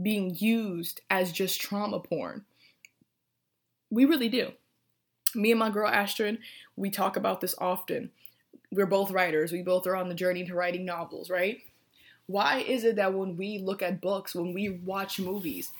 being 0.00 0.34
used 0.34 1.00
as 1.10 1.32
just 1.32 1.60
trauma 1.60 2.00
porn. 2.00 2.44
We 3.90 4.04
really 4.04 4.28
do. 4.28 4.52
Me 5.34 5.50
and 5.50 5.58
my 5.58 5.70
girl 5.70 5.88
Astrid, 5.88 6.38
we 6.76 6.90
talk 6.90 7.16
about 7.16 7.40
this 7.40 7.54
often. 7.58 8.10
We're 8.72 8.86
both 8.86 9.10
writers. 9.10 9.52
We 9.52 9.62
both 9.62 9.86
are 9.86 9.96
on 9.96 10.08
the 10.08 10.14
journey 10.14 10.44
to 10.44 10.54
writing 10.54 10.84
novels, 10.84 11.30
right? 11.30 11.60
Why 12.26 12.58
is 12.58 12.84
it 12.84 12.96
that 12.96 13.14
when 13.14 13.36
we 13.36 13.58
look 13.58 13.82
at 13.82 14.00
books, 14.00 14.34
when 14.34 14.52
we 14.52 14.70
watch 14.70 15.20
movies, 15.20 15.70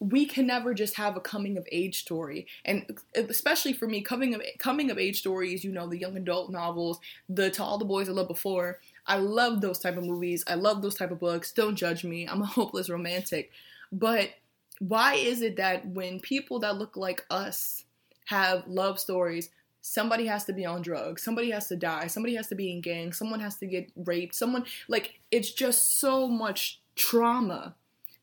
we 0.00 0.26
can 0.26 0.46
never 0.46 0.74
just 0.74 0.96
have 0.96 1.16
a 1.16 1.20
coming 1.20 1.56
of 1.56 1.66
age 1.72 2.00
story. 2.00 2.46
And 2.64 2.98
uh, 3.16 3.22
especially 3.28 3.72
for 3.72 3.86
me 3.86 4.02
coming 4.02 4.34
of 4.34 4.42
coming 4.58 4.90
of 4.90 4.98
age 4.98 5.18
stories 5.18 5.64
you 5.64 5.72
know 5.72 5.86
the 5.86 5.98
young 5.98 6.16
adult 6.16 6.50
novels 6.50 6.98
the 7.28 7.50
to 7.50 7.62
all 7.62 7.78
the 7.78 7.84
boys 7.84 8.08
i 8.08 8.12
loved 8.12 8.28
before 8.28 8.78
i 9.06 9.16
love 9.16 9.60
those 9.60 9.78
type 9.78 9.96
of 9.96 10.04
movies. 10.04 10.44
I 10.46 10.54
love 10.54 10.82
those 10.82 10.94
type 10.94 11.10
of 11.10 11.20
books. 11.20 11.52
Don't 11.52 11.76
judge 11.76 12.04
me. 12.04 12.28
I'm 12.28 12.42
a 12.42 12.46
hopeless 12.58 12.90
romantic. 12.90 13.50
But 13.92 14.30
why 14.78 15.14
is 15.14 15.42
it 15.42 15.56
that 15.56 15.86
when 15.86 16.20
people 16.20 16.58
that 16.60 16.76
look 16.76 16.96
like 16.96 17.24
us 17.30 17.84
have 18.26 18.66
love 18.66 18.98
stories 18.98 19.50
somebody 19.80 20.26
has 20.26 20.44
to 20.44 20.52
be 20.52 20.64
on 20.64 20.82
drugs 20.82 21.22
somebody 21.22 21.50
has 21.50 21.68
to 21.68 21.76
die 21.76 22.08
somebody 22.08 22.34
has 22.34 22.48
to 22.48 22.54
be 22.54 22.72
in 22.72 22.80
gangs 22.80 23.16
someone 23.16 23.40
has 23.40 23.56
to 23.56 23.66
get 23.66 23.90
raped 23.94 24.34
someone 24.34 24.64
like 24.88 25.14
it's 25.30 25.52
just 25.52 26.00
so 26.00 26.26
much 26.26 26.80
trauma 26.96 27.74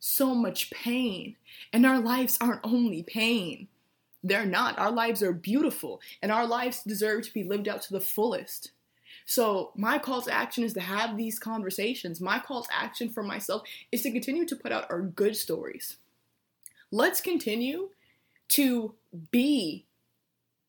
so 0.05 0.35
much 0.35 0.69
pain. 0.69 1.37
And 1.71 1.85
our 1.85 1.97
lives 1.97 2.37
aren't 2.41 2.59
only 2.65 3.03
pain. 3.03 3.69
They're 4.21 4.45
not. 4.45 4.77
Our 4.77 4.91
lives 4.91 5.23
are 5.23 5.31
beautiful 5.31 6.01
and 6.21 6.29
our 6.29 6.45
lives 6.45 6.83
deserve 6.83 7.23
to 7.23 7.33
be 7.33 7.45
lived 7.45 7.69
out 7.69 7.81
to 7.83 7.93
the 7.93 8.01
fullest. 8.01 8.71
So, 9.25 9.71
my 9.77 9.99
call 9.99 10.21
to 10.23 10.33
action 10.33 10.65
is 10.65 10.73
to 10.73 10.81
have 10.81 11.15
these 11.15 11.39
conversations. 11.39 12.19
My 12.19 12.39
call 12.39 12.63
to 12.63 12.75
action 12.75 13.07
for 13.07 13.23
myself 13.23 13.63
is 13.93 14.01
to 14.01 14.11
continue 14.11 14.45
to 14.45 14.55
put 14.57 14.73
out 14.73 14.91
our 14.91 15.01
good 15.01 15.37
stories. 15.37 15.95
Let's 16.91 17.21
continue 17.21 17.91
to 18.49 18.95
be 19.31 19.85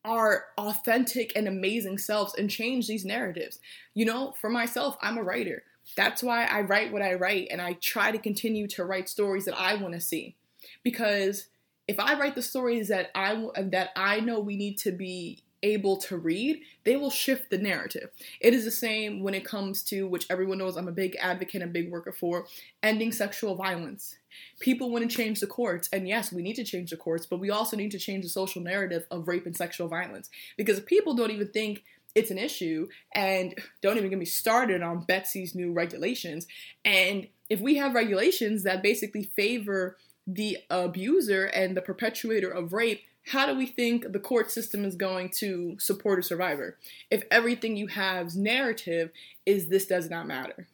our 0.05 0.45
authentic 0.57 1.33
and 1.35 1.49
amazing 1.49 1.97
selves 1.97 2.33
and 2.35 2.49
change 2.49 2.87
these 2.87 3.03
narratives. 3.03 3.59
You 3.93 4.05
know, 4.05 4.33
for 4.39 4.49
myself, 4.49 4.95
I'm 5.01 5.17
a 5.17 5.23
writer. 5.23 5.63
That's 5.95 6.23
why 6.23 6.45
I 6.45 6.61
write 6.61 6.91
what 6.91 7.01
I 7.01 7.13
write 7.13 7.47
and 7.51 7.61
I 7.61 7.73
try 7.73 8.11
to 8.11 8.17
continue 8.17 8.67
to 8.69 8.85
write 8.85 9.09
stories 9.09 9.45
that 9.45 9.59
I 9.59 9.75
want 9.75 9.93
to 9.93 10.01
see. 10.01 10.35
Because 10.83 11.47
if 11.87 11.99
I 11.99 12.17
write 12.17 12.35
the 12.35 12.41
stories 12.41 12.87
that 12.87 13.11
I 13.13 13.47
that 13.57 13.89
I 13.95 14.19
know 14.19 14.39
we 14.39 14.55
need 14.55 14.77
to 14.79 14.91
be 14.91 15.43
able 15.63 15.97
to 15.97 16.17
read, 16.17 16.61
they 16.83 16.95
will 16.95 17.09
shift 17.09 17.49
the 17.49 17.57
narrative. 17.57 18.09
It 18.39 18.53
is 18.53 18.65
the 18.65 18.71
same 18.71 19.21
when 19.21 19.33
it 19.33 19.45
comes 19.45 19.81
to 19.83 20.07
which 20.07 20.27
everyone 20.29 20.59
knows 20.59 20.77
I'm 20.77 20.87
a 20.87 20.93
big 20.93 21.15
advocate 21.19 21.61
and 21.61 21.73
big 21.73 21.91
worker 21.91 22.11
for 22.11 22.45
ending 22.83 23.11
sexual 23.11 23.55
violence. 23.55 24.17
People 24.59 24.91
want 24.91 25.09
to 25.09 25.15
change 25.15 25.39
the 25.39 25.47
courts, 25.47 25.89
and 25.91 26.07
yes, 26.07 26.31
we 26.31 26.43
need 26.43 26.55
to 26.57 26.63
change 26.63 26.91
the 26.91 26.97
courts, 26.97 27.25
but 27.25 27.39
we 27.39 27.49
also 27.49 27.75
need 27.75 27.91
to 27.91 27.99
change 27.99 28.23
the 28.23 28.29
social 28.29 28.61
narrative 28.61 29.05
of 29.09 29.27
rape 29.27 29.45
and 29.45 29.57
sexual 29.57 29.87
violence 29.87 30.29
because 30.55 30.79
people 30.81 31.15
don't 31.15 31.31
even 31.31 31.47
think 31.47 31.83
it's 32.15 32.31
an 32.31 32.37
issue 32.37 32.87
and 33.13 33.53
don't 33.81 33.97
even 33.97 34.09
get 34.09 34.17
me 34.17 34.25
started 34.25 34.81
on 34.81 35.01
Betsy's 35.01 35.53
new 35.53 35.71
regulations. 35.71 36.47
And 36.83 37.27
if 37.49 37.59
we 37.59 37.75
have 37.75 37.93
regulations 37.93 38.63
that 38.63 38.81
basically 38.81 39.23
favor 39.35 39.97
the 40.25 40.57
abuser 40.71 41.45
and 41.45 41.77
the 41.77 41.81
perpetuator 41.81 42.49
of 42.49 42.73
rape, 42.73 43.03
how 43.27 43.45
do 43.45 43.55
we 43.55 43.65
think 43.65 44.11
the 44.11 44.19
court 44.19 44.51
system 44.51 44.85
is 44.85 44.95
going 44.95 45.29
to 45.37 45.77
support 45.79 46.19
a 46.19 46.23
survivor 46.23 46.77
if 47.09 47.23
everything 47.31 47.75
you 47.75 47.87
have's 47.87 48.35
narrative 48.35 49.11
is 49.45 49.67
this 49.67 49.87
does 49.87 50.09
not 50.09 50.27
matter? 50.27 50.67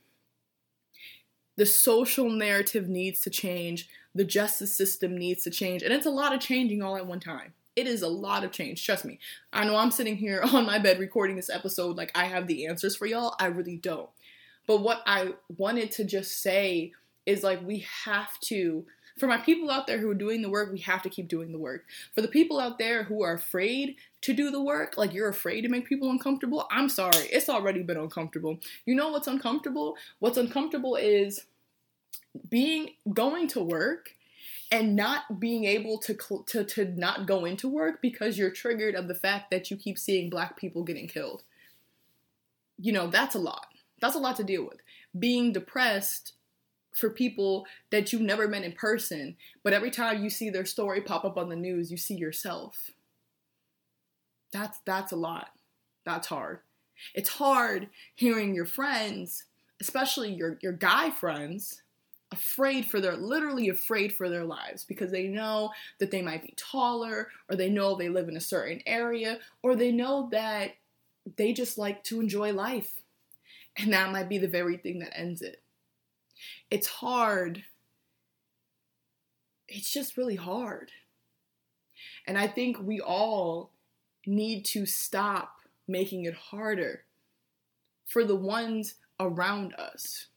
The 1.58 1.66
social 1.66 2.30
narrative 2.30 2.88
needs 2.88 3.22
to 3.22 3.30
change, 3.30 3.88
the 4.14 4.26
justice 4.26 4.76
system 4.76 5.18
needs 5.18 5.44
to 5.44 5.50
change, 5.50 5.82
and 5.82 5.94
it's 5.94 6.06
a 6.06 6.12
lot 6.12 6.34
of 6.34 6.42
changing 6.42 6.82
all 6.82 6.98
at 6.98 7.06
one 7.06 7.20
time. 7.20 7.54
It 7.76 7.88
is 7.88 8.02
a 8.02 8.08
lot 8.08 8.44
of 8.44 8.52
change, 8.52 8.86
trust 8.86 9.06
me. 9.06 9.20
I 9.54 9.66
know 9.66 9.76
I'm 9.78 9.92
sitting 9.92 10.18
here 10.18 10.42
on 10.54 10.66
my 10.66 10.80
bed 10.80 11.00
recording 11.00 11.36
this 11.36 11.50
episode 11.50 11.98
like 11.98 12.12
I 12.16 12.26
have 12.26 12.48
the 12.48 12.68
answers 12.68 12.96
for 12.96 13.06
y'all. 13.06 13.36
I 13.40 13.48
really 13.48 13.78
don't. 13.78 14.10
But 14.68 14.82
what 14.82 15.02
I 15.06 15.34
wanted 15.58 15.92
to 15.94 16.04
just 16.04 16.42
say 16.42 16.94
is 17.26 17.44
like 17.44 17.66
we 17.66 17.86
have 18.06 18.40
to 18.42 18.86
for 19.18 19.28
my 19.28 19.38
people 19.38 19.70
out 19.70 19.88
there 19.88 20.00
who 20.00 20.10
are 20.10 20.16
doing 20.16 20.42
the 20.42 20.50
work, 20.50 20.72
we 20.72 20.80
have 20.80 21.04
to 21.04 21.10
keep 21.10 21.28
doing 21.28 21.52
the 21.52 21.60
work. 21.60 21.86
For 22.16 22.22
the 22.22 22.28
people 22.28 22.60
out 22.60 22.80
there 22.80 23.04
who 23.04 23.22
are 23.24 23.34
afraid 23.34 23.98
to 24.22 24.34
do 24.34 24.50
the 24.50 24.62
work, 24.62 24.98
like 24.98 25.14
you're 25.14 25.30
afraid 25.30 25.62
to 25.62 25.70
make 25.70 25.88
people 25.88 26.10
uncomfortable, 26.10 26.66
I'm 26.72 26.90
sorry. 26.90 27.28
It's 27.32 27.50
already 27.50 27.84
been 27.84 27.98
uncomfortable. 27.98 28.60
You 28.86 28.96
know 28.96 29.10
what's 29.10 29.28
uncomfortable? 29.28 29.96
What's 30.20 30.38
uncomfortable 30.38 30.96
is 30.96 31.46
being 32.50 32.92
going 33.14 33.48
to 33.50 33.62
work 33.62 34.16
and 34.72 34.96
not 34.96 35.40
being 35.40 35.66
able 35.66 35.98
to, 36.00 36.18
to 36.48 36.64
to 36.64 36.86
not 36.98 37.28
go 37.28 37.44
into 37.44 37.68
work 37.68 38.02
because 38.02 38.38
you're 38.38 38.50
triggered 38.50 38.96
of 38.96 39.08
the 39.08 39.16
fact 39.16 39.52
that 39.52 39.70
you 39.70 39.76
keep 39.76 40.00
seeing 40.00 40.30
black 40.30 40.58
people 40.58 40.84
getting 40.84 41.08
killed. 41.08 41.44
You 42.78 42.94
know, 42.94 43.08
that's 43.08 43.36
a 43.36 43.40
lot. 43.40 43.68
That's 44.00 44.16
a 44.16 44.20
lot 44.20 44.38
to 44.38 44.44
deal 44.44 44.64
with. 44.64 44.80
Being 45.18 45.52
depressed 45.52 46.34
for 46.96 47.10
people 47.10 47.66
that 47.92 48.12
you've 48.12 48.22
never 48.22 48.48
met 48.48 48.64
in 48.64 48.72
person, 48.72 49.36
but 49.64 49.74
every 49.74 49.92
time 49.92 50.24
you 50.24 50.30
see 50.30 50.50
their 50.50 50.66
story 50.66 51.02
pop 51.02 51.26
up 51.26 51.38
on 51.38 51.50
the 51.50 51.56
news, 51.56 51.92
you 51.92 51.98
see 51.98 52.16
yourself. 52.16 52.90
That's 54.54 54.80
that's 54.86 55.12
a 55.12 55.18
lot. 55.18 55.50
That's 56.06 56.28
hard. 56.28 56.60
It's 57.14 57.30
hard 57.30 57.90
hearing 58.16 58.56
your 58.56 58.66
friends, 58.66 59.46
especially 59.82 60.34
your 60.34 60.58
your 60.62 60.74
guy 60.74 61.12
friends, 61.12 61.82
afraid 62.32 62.86
for 62.86 63.02
their 63.02 63.16
literally 63.16 63.70
afraid 63.70 64.14
for 64.14 64.30
their 64.30 64.46
lives 64.46 64.86
because 64.86 65.12
they 65.12 65.28
know 65.28 65.72
that 66.00 66.12
they 66.12 66.22
might 66.22 66.42
be 66.42 66.54
taller 66.56 67.30
or 67.50 67.56
they 67.56 67.70
know 67.70 67.96
they 67.96 68.10
live 68.10 68.30
in 68.30 68.38
a 68.38 68.42
certain 68.42 68.82
area 68.86 69.40
or 69.64 69.76
they 69.76 69.92
know 69.92 70.30
that 70.32 70.72
they 71.38 71.52
just 71.52 71.78
like 71.78 72.04
to 72.06 72.22
enjoy 72.22 72.54
life. 72.54 73.02
And 73.78 73.94
that 73.94 74.12
might 74.12 74.30
be 74.30 74.38
the 74.38 74.48
very 74.48 74.78
thing 74.78 75.00
that 75.00 75.18
ends 75.18 75.42
it 75.42 75.62
it's 76.70 76.88
hard. 76.88 77.64
It's 79.68 79.92
just 79.92 80.18
really 80.18 80.36
hard. 80.36 80.92
And 82.26 82.38
I 82.38 82.48
think 82.48 82.80
we 82.80 83.00
all 83.00 83.72
need 84.26 84.66
to 84.66 84.86
stop 84.86 85.58
making 85.88 86.26
it 86.26 86.34
harder 86.34 87.04
for 88.06 88.24
the 88.24 88.36
ones 88.36 88.96
around 89.20 89.74
us. 89.76 90.28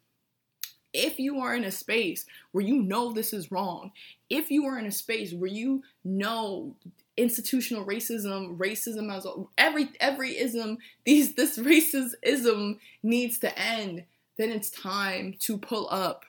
If 0.95 1.19
you 1.19 1.41
are 1.41 1.55
in 1.55 1.65
a 1.65 1.71
space 1.71 2.25
where 2.53 2.65
you 2.65 2.81
know 2.83 3.13
this 3.13 3.33
is 3.33 3.51
wrong, 3.51 3.91
if 4.31 4.51
you 4.51 4.65
are 4.67 4.79
in 4.79 4.87
a 4.87 4.93
space 4.93 5.35
where 5.35 5.51
you 5.51 5.83
know 6.05 6.77
institutional 7.17 7.85
racism, 7.85 8.57
racism 8.57 9.15
as 9.15 9.25
well, 9.25 9.51
every 9.59 9.91
every 10.01 10.39
ism, 10.39 10.79
these 11.05 11.35
this 11.35 11.59
racism 11.59 12.79
needs 13.03 13.39
to 13.39 13.59
end, 13.59 14.05
then 14.39 14.51
it's 14.51 14.71
time 14.71 15.35
to 15.41 15.59
pull 15.59 15.89
up. 15.91 16.25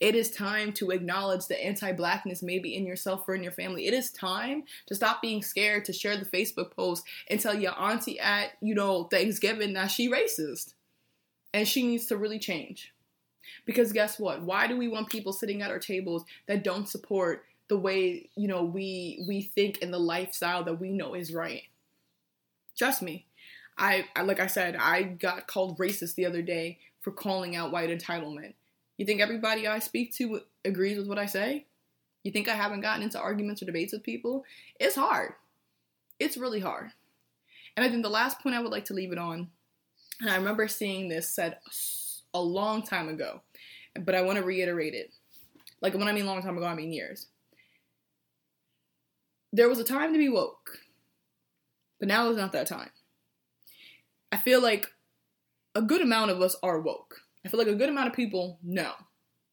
It 0.00 0.14
is 0.14 0.30
time 0.30 0.72
to 0.74 0.90
acknowledge 0.90 1.46
the 1.46 1.62
anti 1.62 1.92
blackness 1.92 2.42
maybe 2.42 2.76
in 2.76 2.86
yourself 2.86 3.28
or 3.28 3.34
in 3.34 3.42
your 3.42 3.52
family. 3.52 3.86
It 3.86 3.94
is 3.94 4.10
time 4.10 4.64
to 4.86 4.94
stop 4.94 5.22
being 5.22 5.42
scared 5.42 5.84
to 5.86 5.92
share 5.92 6.16
the 6.16 6.26
Facebook 6.26 6.72
post 6.76 7.04
and 7.28 7.40
tell 7.40 7.54
your 7.54 7.78
auntie 7.80 8.20
at, 8.20 8.52
you 8.60 8.74
know, 8.74 9.04
Thanksgiving 9.04 9.72
that 9.74 9.90
she 9.90 10.10
racist. 10.10 10.74
And 11.52 11.66
she 11.66 11.82
needs 11.82 12.06
to 12.06 12.16
really 12.16 12.38
change. 12.38 12.92
Because 13.66 13.92
guess 13.92 14.18
what? 14.18 14.42
Why 14.42 14.66
do 14.66 14.76
we 14.76 14.88
want 14.88 15.08
people 15.08 15.32
sitting 15.32 15.62
at 15.62 15.70
our 15.70 15.78
tables 15.78 16.24
that 16.46 16.64
don't 16.64 16.88
support 16.88 17.44
the 17.68 17.78
way, 17.78 18.28
you 18.36 18.48
know, 18.48 18.64
we 18.64 19.24
we 19.28 19.42
think 19.42 19.78
and 19.80 19.92
the 19.92 19.98
lifestyle 19.98 20.64
that 20.64 20.80
we 20.80 20.90
know 20.90 21.14
is 21.14 21.32
right? 21.32 21.62
Trust 22.76 23.00
me. 23.00 23.26
I, 23.78 24.06
I 24.14 24.22
like 24.22 24.40
I 24.40 24.46
said, 24.46 24.76
I 24.76 25.02
got 25.02 25.46
called 25.46 25.78
racist 25.78 26.16
the 26.16 26.26
other 26.26 26.42
day 26.42 26.78
for 27.00 27.12
calling 27.12 27.56
out 27.56 27.72
white 27.72 27.90
entitlement. 27.90 28.54
You 28.98 29.06
think 29.06 29.20
everybody 29.20 29.66
I 29.66 29.78
speak 29.78 30.14
to 30.16 30.42
agrees 30.64 30.98
with 30.98 31.08
what 31.08 31.18
I 31.18 31.26
say? 31.26 31.64
You 32.22 32.32
think 32.32 32.48
I 32.48 32.54
haven't 32.54 32.82
gotten 32.82 33.02
into 33.02 33.18
arguments 33.18 33.62
or 33.62 33.66
debates 33.66 33.92
with 33.92 34.02
people? 34.02 34.44
It's 34.78 34.96
hard. 34.96 35.32
It's 36.18 36.36
really 36.36 36.60
hard. 36.60 36.90
And 37.76 37.86
I 37.86 37.88
think 37.88 38.02
the 38.02 38.10
last 38.10 38.40
point 38.40 38.54
I 38.54 38.60
would 38.60 38.72
like 38.72 38.84
to 38.86 38.94
leave 38.94 39.12
it 39.12 39.18
on, 39.18 39.48
and 40.20 40.28
I 40.28 40.36
remember 40.36 40.68
seeing 40.68 41.08
this 41.08 41.28
said 41.30 41.58
a 42.34 42.40
long 42.40 42.82
time 42.82 43.08
ago, 43.08 43.42
but 44.00 44.14
I 44.14 44.22
want 44.22 44.38
to 44.38 44.44
reiterate 44.44 44.94
it. 44.94 45.12
Like 45.80 45.94
when 45.94 46.08
I 46.08 46.12
mean 46.12 46.26
long 46.26 46.42
time 46.42 46.56
ago, 46.56 46.66
I 46.66 46.74
mean 46.74 46.92
years. 46.92 47.26
There 49.52 49.68
was 49.68 49.78
a 49.78 49.84
time 49.84 50.12
to 50.12 50.18
be 50.18 50.28
woke, 50.28 50.78
but 51.98 52.08
now 52.08 52.30
is 52.30 52.36
not 52.36 52.52
that 52.52 52.68
time. 52.68 52.90
I 54.30 54.36
feel 54.36 54.62
like 54.62 54.92
a 55.74 55.82
good 55.82 56.00
amount 56.00 56.30
of 56.30 56.40
us 56.40 56.56
are 56.62 56.80
woke. 56.80 57.22
I 57.44 57.48
feel 57.48 57.58
like 57.58 57.68
a 57.68 57.74
good 57.74 57.88
amount 57.88 58.08
of 58.08 58.14
people 58.14 58.58
know. 58.62 58.92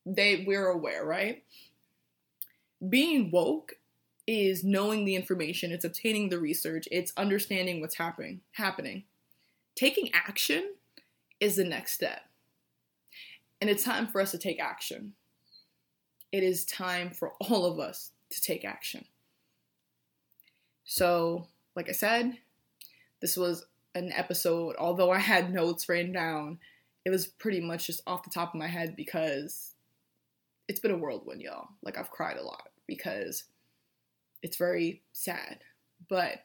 They 0.05 0.43
we're 0.47 0.67
aware, 0.67 1.05
right? 1.05 1.43
Being 2.87 3.31
woke 3.31 3.73
is 4.27 4.63
knowing 4.63 5.05
the 5.05 5.15
information, 5.15 5.71
it's 5.71 5.85
obtaining 5.85 6.29
the 6.29 6.39
research, 6.39 6.87
it's 6.91 7.13
understanding 7.17 7.81
what's 7.81 7.95
happening 7.95 8.41
happening. 8.51 9.03
Taking 9.75 10.09
action 10.13 10.73
is 11.39 11.55
the 11.55 11.63
next 11.63 11.93
step. 11.93 12.26
And 13.59 13.69
it's 13.69 13.83
time 13.83 14.07
for 14.07 14.21
us 14.21 14.31
to 14.31 14.37
take 14.37 14.59
action. 14.59 15.13
It 16.31 16.43
is 16.43 16.65
time 16.65 17.11
for 17.11 17.33
all 17.41 17.65
of 17.65 17.79
us 17.79 18.11
to 18.29 18.41
take 18.41 18.65
action. 18.65 19.05
So, 20.83 21.47
like 21.75 21.89
I 21.89 21.93
said, 21.93 22.37
this 23.21 23.35
was 23.35 23.65
an 23.95 24.11
episode, 24.13 24.75
although 24.77 25.11
I 25.11 25.19
had 25.19 25.53
notes 25.53 25.89
written 25.89 26.11
down, 26.11 26.59
it 27.05 27.09
was 27.09 27.25
pretty 27.25 27.61
much 27.61 27.87
just 27.87 28.01
off 28.05 28.23
the 28.23 28.29
top 28.29 28.53
of 28.53 28.59
my 28.59 28.67
head 28.67 28.95
because 28.95 29.73
it's 30.67 30.79
been 30.79 30.91
a 30.91 30.97
whirlwind, 30.97 31.41
y'all. 31.41 31.69
Like 31.81 31.97
I've 31.97 32.11
cried 32.11 32.37
a 32.37 32.43
lot 32.43 32.69
because 32.85 33.45
it's 34.43 34.57
very 34.57 35.01
sad. 35.13 35.59
But 36.09 36.43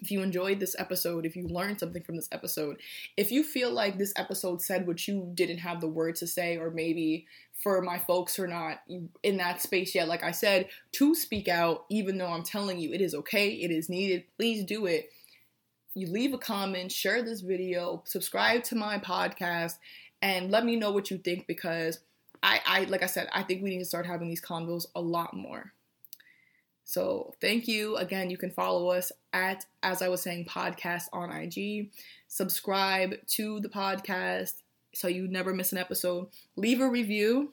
if 0.00 0.10
you 0.10 0.22
enjoyed 0.22 0.60
this 0.60 0.76
episode, 0.78 1.26
if 1.26 1.36
you 1.36 1.46
learned 1.48 1.80
something 1.80 2.02
from 2.02 2.16
this 2.16 2.28
episode, 2.32 2.78
if 3.16 3.30
you 3.30 3.44
feel 3.44 3.70
like 3.70 3.98
this 3.98 4.12
episode 4.16 4.62
said 4.62 4.86
what 4.86 5.06
you 5.06 5.30
didn't 5.34 5.58
have 5.58 5.80
the 5.80 5.88
words 5.88 6.20
to 6.20 6.26
say, 6.26 6.56
or 6.56 6.70
maybe 6.70 7.26
for 7.62 7.82
my 7.82 7.98
folks 7.98 8.34
who 8.34 8.44
are 8.44 8.48
not 8.48 8.80
in 9.22 9.36
that 9.36 9.60
space 9.60 9.94
yet, 9.94 10.08
like 10.08 10.24
I 10.24 10.30
said, 10.30 10.68
to 10.92 11.14
speak 11.14 11.48
out, 11.48 11.84
even 11.90 12.16
though 12.16 12.30
I'm 12.30 12.42
telling 12.42 12.78
you 12.78 12.92
it 12.92 13.00
is 13.00 13.14
okay, 13.14 13.50
it 13.50 13.70
is 13.70 13.88
needed, 13.88 14.24
please 14.36 14.64
do 14.64 14.86
it 14.86 15.10
you 15.94 16.06
leave 16.06 16.32
a 16.32 16.38
comment, 16.38 16.92
share 16.92 17.22
this 17.22 17.40
video, 17.40 18.02
subscribe 18.06 18.62
to 18.64 18.76
my 18.76 18.98
podcast, 18.98 19.78
and 20.22 20.50
let 20.50 20.64
me 20.64 20.76
know 20.76 20.92
what 20.92 21.10
you 21.10 21.18
think 21.18 21.46
because 21.46 22.00
I, 22.42 22.60
I 22.66 22.84
like 22.84 23.02
I 23.02 23.06
said, 23.06 23.28
I 23.32 23.42
think 23.42 23.62
we 23.62 23.70
need 23.70 23.80
to 23.80 23.84
start 23.84 24.06
having 24.06 24.28
these 24.28 24.42
convos 24.42 24.86
a 24.94 25.00
lot 25.00 25.34
more. 25.34 25.72
So 26.90 27.32
thank 27.40 27.68
you 27.68 27.96
again. 27.98 28.30
You 28.30 28.36
can 28.36 28.50
follow 28.50 28.88
us 28.88 29.12
at 29.32 29.64
as 29.84 30.02
I 30.02 30.08
was 30.08 30.22
saying 30.22 30.46
podcast 30.46 31.04
on 31.12 31.30
IG. 31.30 31.92
Subscribe 32.26 33.14
to 33.28 33.60
the 33.60 33.68
podcast 33.68 34.54
so 34.92 35.06
you 35.06 35.28
never 35.28 35.54
miss 35.54 35.70
an 35.70 35.78
episode. 35.78 36.26
Leave 36.56 36.80
a 36.80 36.88
review 36.88 37.52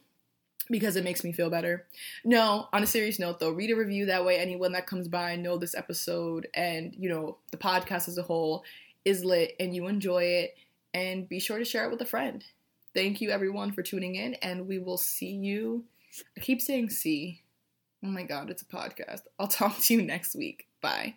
because 0.72 0.96
it 0.96 1.04
makes 1.04 1.24
me 1.24 1.32
feel 1.32 1.52
better. 1.52 1.86
No, 2.26 2.68
on 2.74 2.82
a 2.82 2.88
serious 2.88 3.20
note 3.20 3.40
though, 3.40 3.52
read 3.52 3.70
a 3.70 3.76
review 3.76 4.08
that 4.08 4.26
way 4.26 4.40
anyone 4.40 4.72
that 4.72 4.88
comes 4.88 5.08
by 5.08 5.36
know 5.36 5.60
this 5.60 5.76
episode 5.76 6.48
and, 6.56 6.96
you 6.98 7.08
know, 7.08 7.38
the 7.52 7.58
podcast 7.58 8.08
as 8.08 8.18
a 8.18 8.24
whole 8.24 8.64
is 9.06 9.24
lit 9.24 9.56
and 9.60 9.76
you 9.76 9.86
enjoy 9.86 10.24
it 10.24 10.56
and 10.96 11.30
be 11.30 11.40
sure 11.40 11.60
to 11.60 11.64
share 11.64 11.86
it 11.86 11.92
with 11.92 12.02
a 12.02 12.06
friend. 12.06 12.44
Thank 12.96 13.22
you 13.22 13.30
everyone 13.30 13.72
for 13.72 13.84
tuning 13.84 14.16
in 14.16 14.34
and 14.36 14.68
we 14.68 14.80
will 14.80 14.98
see 14.98 15.30
you. 15.32 15.84
I 16.36 16.40
keep 16.40 16.60
saying 16.60 16.90
see. 16.90 17.44
Oh 18.04 18.08
my 18.08 18.24
god, 18.24 18.50
it's 18.50 18.62
a 18.62 18.66
podcast. 18.66 19.22
I'll 19.40 19.48
talk 19.48 19.80
to 19.80 19.94
you 19.94 20.02
next 20.02 20.36
week. 20.36 20.68
Bye. 20.82 21.16